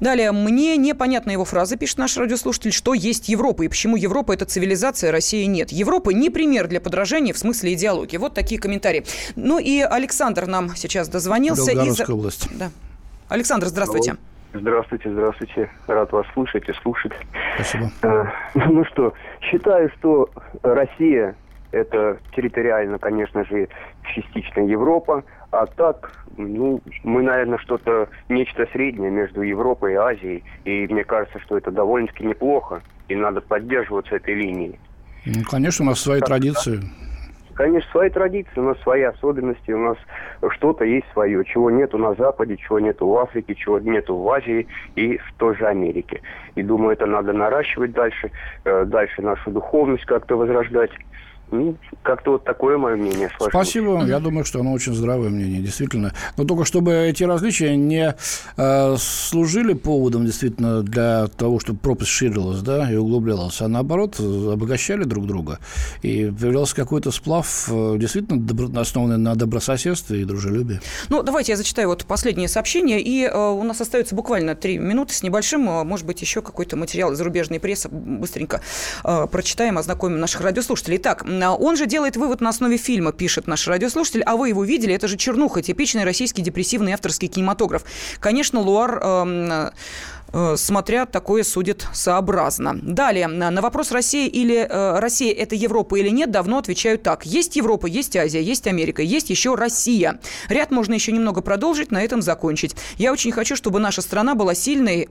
Далее, 0.00 0.32
мне 0.32 0.76
непонятна 0.76 1.30
его 1.30 1.44
фраза, 1.44 1.76
пишет 1.76 1.98
наш 1.98 2.16
радиослушатель, 2.16 2.72
что 2.72 2.94
есть 2.94 3.28
Европа 3.28 3.62
и 3.62 3.68
почему 3.68 3.96
Европа– 3.96 4.32
это 4.34 4.44
цивилизация, 4.44 5.10
а 5.10 5.12
Россия 5.12 5.46
нет. 5.46 5.72
Европа 5.72 6.10
не 6.10 6.30
пример 6.30 6.68
для 6.68 6.80
подражания 6.80 7.32
в 7.32 7.38
смысле 7.38 7.74
идеологии. 7.74 8.16
Вот 8.16 8.34
такие 8.34 8.60
комментарии. 8.60 9.04
Ну 9.36 9.58
и 9.58 9.80
Александр 9.80 10.46
нам 10.46 10.74
сейчас 10.76 11.08
дозвонился. 11.08 11.72
Белгородская 11.72 12.06
из... 12.06 12.10
область. 12.10 12.48
Да. 12.58 12.70
Александр, 13.28 13.66
здравствуйте. 13.68 14.16
Здравствуйте, 14.54 15.10
здравствуйте. 15.10 15.70
Рад 15.86 16.12
вас 16.12 16.26
слушать 16.34 16.68
и 16.68 16.72
слушать. 16.82 17.12
Спасибо. 17.54 17.90
Э, 18.02 18.24
ну 18.54 18.84
что, 18.84 19.14
считаю, 19.40 19.90
что 19.98 20.28
Россия 20.62 21.34
это 21.72 22.18
территориально, 22.36 22.98
конечно 22.98 23.44
же, 23.44 23.68
частично 24.14 24.60
Европа, 24.60 25.24
а 25.50 25.66
так, 25.66 26.12
ну, 26.36 26.80
мы, 27.02 27.22
наверное, 27.22 27.58
что-то, 27.58 28.08
нечто 28.28 28.66
среднее 28.72 29.10
между 29.10 29.42
Европой 29.42 29.94
и 29.94 29.96
Азией, 29.96 30.44
и 30.64 30.86
мне 30.86 31.04
кажется, 31.04 31.40
что 31.40 31.58
это 31.58 31.70
довольно-таки 31.70 32.24
неплохо, 32.24 32.82
и 33.08 33.16
надо 33.16 33.40
поддерживаться 33.40 34.16
этой 34.16 34.34
линией. 34.34 34.78
Ну, 35.26 35.42
конечно, 35.50 35.84
у 35.84 35.88
нас 35.88 36.00
свои 36.00 36.20
так, 36.20 36.28
традиции. 36.28 36.80
Конечно, 37.54 37.90
свои 37.90 38.08
традиции, 38.08 38.58
у 38.58 38.62
нас 38.62 38.78
свои 38.80 39.02
особенности, 39.02 39.72
у 39.72 39.78
нас 39.78 39.98
что-то 40.52 40.84
есть 40.84 41.06
свое, 41.12 41.44
чего 41.44 41.70
нету 41.70 41.98
на 41.98 42.14
Западе, 42.14 42.56
чего 42.56 42.80
нету 42.80 43.06
в 43.06 43.16
Африке, 43.18 43.54
чего 43.54 43.78
нету 43.78 44.16
в 44.16 44.28
Азии 44.30 44.66
и 44.96 45.18
в 45.18 45.32
той 45.36 45.54
же 45.56 45.66
Америке. 45.66 46.22
И 46.54 46.62
думаю, 46.62 46.92
это 46.92 47.06
надо 47.06 47.32
наращивать 47.32 47.92
дальше, 47.92 48.30
э, 48.64 48.84
дальше 48.86 49.20
нашу 49.20 49.50
духовность 49.50 50.06
как-то 50.06 50.36
возрождать. 50.36 50.92
Ну, 51.52 51.76
как-то 52.02 52.32
вот 52.32 52.44
такое 52.44 52.78
мое 52.78 52.96
мнение 52.96 53.28
сложилось. 53.36 53.50
Спасибо. 53.50 54.04
Я 54.06 54.20
думаю, 54.20 54.44
что 54.44 54.60
оно 54.60 54.72
очень 54.72 54.94
здравое 54.94 55.28
мнение, 55.28 55.60
действительно. 55.60 56.14
Но 56.38 56.44
только 56.44 56.64
чтобы 56.64 56.92
эти 56.92 57.24
различия 57.24 57.76
не 57.76 58.16
э, 58.56 58.96
служили 58.98 59.74
поводом 59.74 60.24
действительно 60.24 60.82
для 60.82 61.26
того, 61.26 61.60
чтобы 61.60 61.78
пропасть 61.78 62.10
ширилась 62.10 62.62
да, 62.62 62.90
и 62.90 62.96
углублялась, 62.96 63.60
а 63.60 63.68
наоборот 63.68 64.18
обогащали 64.18 65.04
друг 65.04 65.26
друга. 65.26 65.58
И 66.00 66.30
появлялся 66.30 66.74
какой-то 66.74 67.10
сплав, 67.10 67.68
э, 67.70 67.96
действительно 67.98 68.40
добро, 68.40 68.68
основанный 68.80 69.18
на 69.18 69.34
добрососедстве 69.34 70.22
и 70.22 70.24
дружелюбии. 70.24 70.80
Ну, 71.10 71.22
давайте 71.22 71.52
я 71.52 71.56
зачитаю 71.56 71.88
вот 71.88 72.06
последнее 72.06 72.48
сообщение. 72.48 73.00
И 73.00 73.24
э, 73.24 73.36
у 73.36 73.62
нас 73.62 73.80
остается 73.80 74.14
буквально 74.14 74.54
три 74.54 74.78
минуты 74.78 75.12
с 75.12 75.22
небольшим. 75.22 75.68
Э, 75.68 75.84
может 75.84 76.06
быть, 76.06 76.22
еще 76.22 76.40
какой-то 76.40 76.76
материал 76.76 77.12
из 77.12 77.18
зарубежной 77.18 77.60
прессы 77.60 77.90
быстренько 77.90 78.62
э, 79.04 79.26
прочитаем, 79.30 79.76
ознакомим 79.76 80.18
наших 80.18 80.40
радиослушателей. 80.40 80.96
Итак, 80.96 81.24
он 81.50 81.76
же 81.76 81.86
делает 81.86 82.16
вывод 82.16 82.40
на 82.40 82.50
основе 82.50 82.76
фильма, 82.76 83.12
пишет 83.12 83.46
наш 83.46 83.66
радиослушатель. 83.66 84.22
А 84.22 84.36
вы 84.36 84.50
его 84.50 84.64
видели? 84.64 84.94
Это 84.94 85.08
же 85.08 85.16
чернуха, 85.16 85.62
типичный 85.62 86.04
российский 86.04 86.42
депрессивный 86.42 86.92
авторский 86.92 87.28
кинематограф. 87.28 87.84
Конечно, 88.20 88.60
Луар... 88.60 89.00
Э, 89.02 89.70
э, 90.32 90.56
смотря 90.56 91.06
такое 91.06 91.42
судит 91.42 91.86
сообразно. 91.92 92.78
Далее, 92.82 93.26
на 93.26 93.60
вопрос 93.60 93.92
Россия 93.92 94.28
или 94.28 94.56
э, 94.56 94.98
Россия 94.98 95.32
это 95.34 95.54
Европа 95.54 95.96
или 95.96 96.08
нет, 96.08 96.30
давно 96.30 96.58
отвечаю 96.58 96.98
так. 96.98 97.26
Есть 97.26 97.56
Европа, 97.56 97.86
есть 97.86 98.16
Азия, 98.16 98.42
есть 98.42 98.66
Америка, 98.66 99.02
есть 99.02 99.30
еще 99.30 99.54
Россия. 99.54 100.20
Ряд 100.48 100.70
можно 100.70 100.94
еще 100.94 101.12
немного 101.12 101.40
продолжить, 101.40 101.90
на 101.90 102.02
этом 102.02 102.22
закончить. 102.22 102.76
Я 102.98 103.12
очень 103.12 103.32
хочу, 103.32 103.56
чтобы 103.56 103.78
наша 103.78 104.02
страна 104.02 104.34
была 104.34 104.54
сильной, 104.54 105.08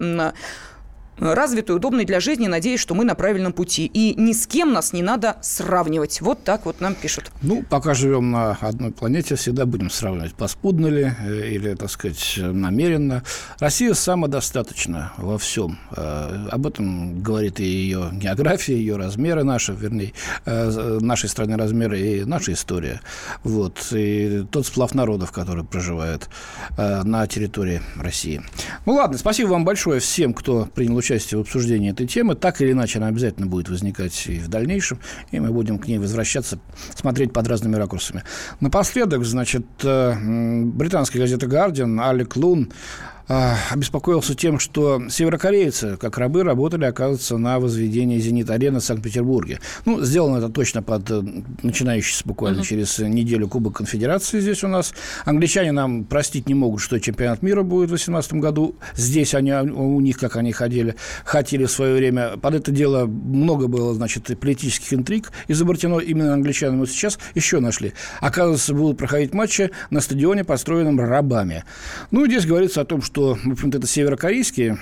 развитой, 1.22 1.76
удобной 1.76 2.06
для 2.06 2.20
жизни. 2.20 2.48
Надеюсь, 2.48 2.80
что 2.80 2.96
мы 2.96 3.06
на 3.06 3.16
правильном 3.16 3.54
пути. 3.54 3.86
И 3.86 4.16
ни 4.20 4.34
с 4.34 4.48
кем 4.48 4.74
нас 4.74 4.92
не 4.92 5.04
надо 5.04 5.38
сравнивать. 5.42 6.20
Вот 6.22 6.44
так 6.44 6.66
вот 6.66 6.82
нам 6.82 6.96
пишут. 6.96 7.32
Ну, 7.42 7.64
пока 7.70 7.94
живем 7.94 8.32
на 8.32 8.58
одной 8.60 8.92
планете, 8.92 9.36
всегда 9.36 9.66
будем 9.66 9.90
сравнивать, 9.90 10.34
поспудно 10.34 10.88
ли 10.88 11.14
э, 11.20 11.50
или, 11.50 11.76
так 11.76 11.90
сказать, 11.92 12.38
намеренно. 12.38 13.24
Россия 13.60 13.94
самодостаточна 13.94 15.14
во 15.18 15.38
всем. 15.38 15.78
Э, 15.96 16.48
об 16.52 16.66
этом 16.66 17.22
говорит 17.22 17.60
и 17.60 17.66
ее 17.66 18.10
география, 18.12 18.76
ее 18.76 18.98
размеры 18.98 19.44
наши, 19.44 19.74
вернее, 19.74 20.14
э, 20.46 20.98
нашей 21.02 21.30
страны 21.30 21.56
размеры 21.56 22.00
и 22.00 22.26
наша 22.26 22.54
история. 22.54 23.02
Вот. 23.44 23.88
И 23.92 24.46
тот 24.52 24.66
сплав 24.66 24.96
народов, 24.96 25.32
который 25.32 25.64
проживает 25.64 26.30
на 26.78 27.28
территории 27.28 27.82
России. 27.96 28.42
Ну, 28.86 28.94
ладно, 28.94 29.18
спасибо 29.18 29.50
вам 29.50 29.66
большое 29.66 30.00
всем, 30.00 30.34
кто 30.34 30.66
принял 30.66 30.96
участие 30.96 31.11
участие 31.12 31.38
в 31.39 31.41
обсуждении 31.41 31.91
этой 31.91 32.08
темы. 32.08 32.36
Так 32.36 32.62
или 32.62 32.71
иначе, 32.71 33.00
она 33.00 33.08
обязательно 33.08 33.47
будет 33.47 33.69
возникать 33.69 34.28
и 34.28 34.39
в 34.39 34.47
дальнейшем, 34.47 35.00
и 35.32 35.39
мы 35.39 35.52
будем 35.52 35.78
к 35.78 35.88
ней 35.88 35.97
возвращаться, 35.97 36.60
смотреть 36.95 37.34
под 37.34 37.47
разными 37.47 37.76
ракурсами. 37.76 38.24
Напоследок, 38.60 39.26
значит, 39.26 39.65
э, 39.84 40.13
британская 40.63 41.19
газета 41.19 41.47
«Гардиан» 41.47 42.00
Алек 42.00 42.36
Лун 42.36 42.71
обеспокоился 43.28 44.36
тем, 44.36 44.60
что 44.60 45.10
северокорейцы, 45.10 45.98
как 45.98 46.18
рабы, 46.18 46.44
работали, 46.44 46.86
оказывается, 46.86 47.38
на 47.38 47.60
возведении 47.60 48.20
«Зенит-арены» 48.20 48.80
в 48.80 48.84
Санкт-Петербурге. 48.84 49.60
Ну, 49.86 50.02
сделано 50.02 50.38
это 50.38 50.50
точно 50.50 50.82
под 50.82 51.10
э, 51.12 51.22
начинающийся 51.62 52.24
буквально 52.26 52.62
uh-huh. 52.62 52.66
через 52.66 53.00
неделю 53.00 53.48
Кубок 53.48 53.78
Конфедерации 53.78 54.40
здесь 54.40 54.64
у 54.64 54.68
нас. 54.68 54.94
Англичане 55.26 55.72
нам 55.72 56.06
простить 56.06 56.48
не 56.48 56.54
могут, 56.54 56.82
что 56.82 57.00
чемпионат 57.00 57.42
мира 57.42 57.64
будет 57.64 57.86
в 57.86 57.90
2018 57.90 58.34
году. 58.34 58.76
Здесь 58.96 59.34
они, 59.34 59.54
у 59.54 60.00
них, 60.00 60.18
как 60.18 60.36
они 60.36 60.52
ходили, 60.52 60.96
хотели 61.26 61.66
в 61.66 61.72
свое 61.72 61.96
время. 61.96 62.38
Под 62.38 62.56
это 62.56 62.72
дело 62.72 63.06
много 63.06 63.68
было, 63.68 63.94
значит, 63.94 64.40
политических 64.40 64.94
интриг 64.94 65.32
изобретено 65.48 66.00
именно 66.00 66.34
англичанами. 66.34 66.80
Вот 66.80 66.90
сейчас 66.90 67.20
еще 67.36 67.60
нашли. 67.60 67.94
Оказывается, 68.20 68.74
будут 68.74 68.98
проходить 68.98 69.34
матчи 69.34 69.72
на 69.90 70.02
стадионе, 70.02 70.44
построенном 70.44 71.00
рабами. 71.00 71.64
Ну, 72.12 72.26
здесь 72.26 72.46
говорится 72.46 72.82
о 72.82 72.86
том, 72.86 73.02
что 73.02 73.11
что, 73.12 73.36
в 73.36 73.52
общем-то, 73.52 73.78
это 73.78 73.88
северокорейские 73.88 74.78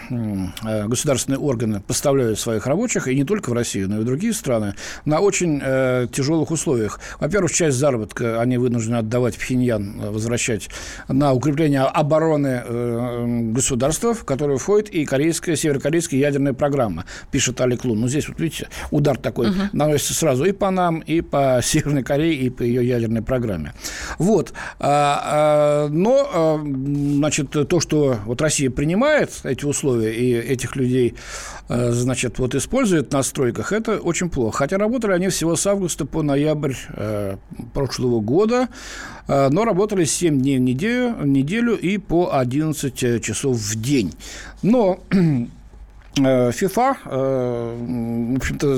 э, 0.63 0.87
государственные 0.87 1.39
органы 1.39 1.81
поставляют 1.81 2.39
своих 2.39 2.67
рабочих, 2.67 3.07
и 3.07 3.15
не 3.15 3.23
только 3.23 3.49
в 3.49 3.53
Россию, 3.53 3.89
но 3.89 3.97
и 3.97 3.99
в 4.01 4.05
другие 4.05 4.33
страны, 4.33 4.75
на 5.03 5.19
очень 5.19 5.59
э, 5.63 6.05
тяжелых 6.11 6.51
условиях. 6.51 6.99
Во-первых, 7.19 7.51
часть 7.51 7.77
заработка 7.77 8.39
они 8.39 8.59
вынуждены 8.59 8.97
отдавать 8.97 9.35
Пхеньян, 9.35 9.99
э, 9.99 10.11
возвращать 10.11 10.69
на 11.07 11.33
укрепление 11.33 11.81
обороны 11.81 12.61
э, 12.63 13.49
государства, 13.51 14.13
в 14.13 14.23
которое 14.25 14.59
входит 14.59 14.89
и 14.89 15.05
корейская, 15.05 15.55
северокорейская 15.55 16.19
ядерная 16.19 16.53
программа, 16.53 17.05
пишет 17.31 17.59
Алик 17.61 17.83
Лун. 17.83 17.99
Ну, 17.99 18.07
здесь, 18.07 18.27
вот 18.27 18.39
видите, 18.39 18.67
удар 18.91 19.17
такой 19.17 19.49
угу. 19.49 19.59
наносится 19.73 20.13
сразу 20.13 20.45
и 20.45 20.51
по 20.51 20.69
нам, 20.69 20.99
и 20.99 21.21
по 21.21 21.61
Северной 21.63 22.03
Корее, 22.03 22.35
и 22.35 22.51
по 22.51 22.61
ее 22.61 22.87
ядерной 22.87 23.23
программе. 23.23 23.73
Вот. 24.19 24.53
А, 24.79 25.21
а, 25.23 25.87
но, 25.89 26.29
а, 26.31 26.63
значит, 26.63 27.49
то, 27.49 27.79
что 27.79 28.18
вот 28.25 28.41
Россия 28.41 28.69
принимает 28.69 29.31
эти 29.43 29.65
условия 29.65 30.13
и 30.13 30.33
этих 30.33 30.75
людей, 30.75 31.15
э, 31.67 31.91
значит, 31.91 32.39
вот 32.39 32.55
использует 32.55 33.11
на 33.11 33.23
стройках, 33.23 33.71
это 33.71 33.99
очень 33.99 34.29
плохо. 34.29 34.57
Хотя 34.57 34.77
работали 34.77 35.13
они 35.13 35.29
всего 35.29 35.55
с 35.55 35.65
августа 35.67 36.05
по 36.05 36.21
ноябрь 36.21 36.73
э, 36.89 37.37
прошлого 37.73 38.19
года, 38.19 38.69
э, 39.27 39.49
но 39.49 39.65
работали 39.65 40.05
7 40.05 40.39
дней 40.39 40.57
в 40.57 40.61
неделю, 40.61 41.15
неделю 41.25 41.75
и 41.75 41.97
по 41.97 42.37
11 42.37 43.21
часов 43.21 43.57
в 43.57 43.81
день. 43.81 44.13
Но 44.61 44.99
ФИФА, 46.15 46.97
в 47.05 48.35
общем-то, 48.35 48.77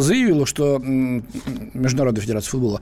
заявила, 0.00 0.46
что 0.46 0.78
Международная 0.78 2.22
федерация 2.22 2.50
футбола, 2.50 2.80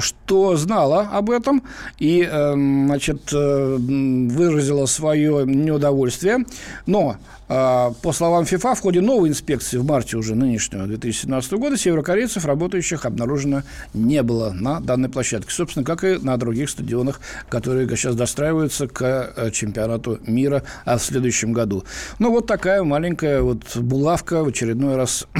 что 0.00 0.56
знала 0.56 1.08
об 1.12 1.30
этом 1.30 1.62
и, 1.98 2.26
значит, 2.26 3.32
выразила 3.32 4.86
свое 4.86 5.44
неудовольствие, 5.46 6.44
но 6.86 7.16
по 7.48 8.12
словам 8.12 8.44
ФИФА, 8.44 8.74
в 8.74 8.80
ходе 8.80 9.00
новой 9.00 9.28
инспекции 9.28 9.78
в 9.78 9.84
марте 9.84 10.16
уже 10.16 10.34
нынешнего 10.34 10.86
2017 10.86 11.52
года 11.52 11.76
северокорейцев, 11.76 12.44
работающих, 12.44 13.04
обнаружено 13.04 13.62
не 13.94 14.22
было 14.22 14.50
на 14.50 14.80
данной 14.80 15.08
площадке. 15.08 15.52
Собственно, 15.52 15.84
как 15.84 16.02
и 16.04 16.18
на 16.18 16.36
других 16.36 16.70
стадионах, 16.70 17.20
которые 17.48 17.88
сейчас 17.96 18.16
достраиваются 18.16 18.88
к 18.88 19.32
э, 19.36 19.50
чемпионату 19.52 20.18
мира 20.26 20.62
а 20.84 20.98
в 20.98 21.02
следующем 21.02 21.52
году. 21.52 21.84
Ну, 22.18 22.30
вот 22.30 22.46
такая 22.46 22.82
маленькая 22.82 23.42
вот 23.42 23.76
булавка 23.76 24.42
в 24.42 24.48
очередной 24.48 24.96
раз 24.96 25.26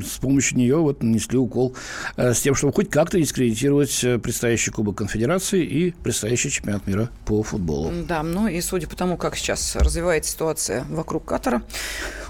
с 0.00 0.18
помощью 0.18 0.58
нее 0.58 0.76
вот 0.76 1.02
нанесли 1.02 1.38
укол 1.38 1.74
э, 2.16 2.34
с 2.34 2.40
тем, 2.40 2.54
чтобы 2.54 2.72
хоть 2.72 2.90
как-то 2.90 3.18
дискредитировать 3.18 4.02
э, 4.04 4.18
предстоящий 4.18 4.70
Кубок 4.70 4.96
Конфедерации 4.96 5.64
и 5.64 5.90
предстоящий 5.90 6.50
чемпионат 6.50 6.86
мира 6.86 7.10
по 7.24 7.42
футболу. 7.42 7.92
Да, 8.06 8.22
ну 8.22 8.48
и 8.48 8.60
судя 8.60 8.88
по 8.88 8.96
тому, 8.96 9.16
как 9.16 9.36
сейчас 9.36 9.76
развивается 9.76 10.32
ситуация 10.32 10.84
вокруг 10.90 11.24
Катара. 11.24 11.62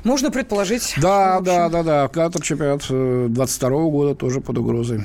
Можно 0.03 0.31
предположить... 0.31 0.94
Да, 1.00 1.40
да, 1.40 1.68
да, 1.68 1.83
да. 1.83 2.09
Катар 2.09 2.42
чемпионат 2.42 2.85
22 2.88 3.70
года 3.90 4.14
тоже 4.14 4.40
под 4.40 4.59
угрозой. 4.59 5.05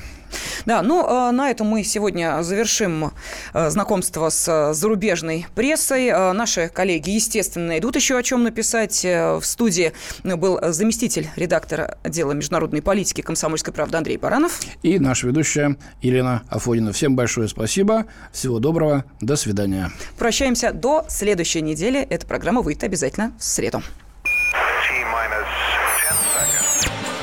Да, 0.66 0.82
ну, 0.82 1.06
а, 1.08 1.32
на 1.32 1.50
этом 1.50 1.68
мы 1.68 1.84
сегодня 1.84 2.42
завершим 2.42 3.12
а, 3.54 3.70
знакомство 3.70 4.30
с 4.30 4.74
зарубежной 4.74 5.46
прессой. 5.56 6.34
Наши 6.34 6.70
коллеги, 6.70 7.12
естественно, 7.12 7.68
найдут 7.68 7.96
еще 7.96 8.18
о 8.18 8.24
чем 8.24 8.44
написать. 8.44 9.04
Э, 9.06 9.38
в 9.38 9.46
студии 9.46 9.94
был 10.24 10.60
заместитель 10.72 11.30
редактора 11.36 11.98
отдела 12.04 12.32
международной 12.34 12.82
политики 12.82 13.22
комсомольской 13.22 13.74
правды 13.74 13.98
Андрей 13.98 14.18
Баранов. 14.18 14.60
И 14.84 15.00
наша 15.00 15.28
ведущая 15.28 15.78
Елена 16.02 16.44
Афонина. 16.50 16.94
Всем 16.94 17.16
большое 17.16 17.48
спасибо. 17.48 18.06
Всего 18.32 18.60
доброго. 18.60 19.06
До 19.22 19.36
свидания. 19.36 19.92
Прощаемся 20.18 20.72
до 20.72 21.06
следующей 21.10 21.62
недели. 21.62 22.02
Эта 22.02 22.26
программа 22.26 22.62
выйдет 22.62 22.84
обязательно 22.84 23.34
в 23.38 23.44
среду. 23.44 23.82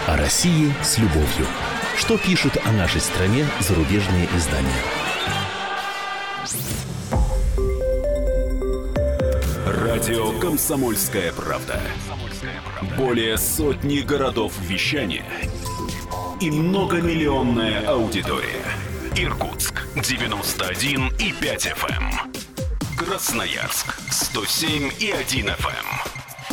О 0.07 0.17
России 0.17 0.73
с 0.83 0.99
любовью. 0.99 1.47
Что 1.97 2.19
пишут 2.19 2.59
о 2.65 2.73
нашей 2.73 3.01
стране 3.01 3.47
зарубежные 3.61 4.29
издания? 4.37 4.83
Радио 9.67 10.39
«Комсомольская 10.39 11.33
правда». 11.33 11.81
Более 12.99 13.39
сотни 13.39 14.01
городов 14.01 14.53
вещания 14.61 15.25
и 16.41 16.51
многомиллионная 16.51 17.89
аудитория. 17.89 18.65
Иркутск 19.17 19.87
91 19.97 21.09
и 21.19 21.33
5 21.33 21.67
FM. 21.67 21.91
Эм. 21.91 22.13
Красноярск 22.99 23.99
107 24.11 24.91
и 25.01 25.11
1 25.11 25.47
FM. 25.47 26.16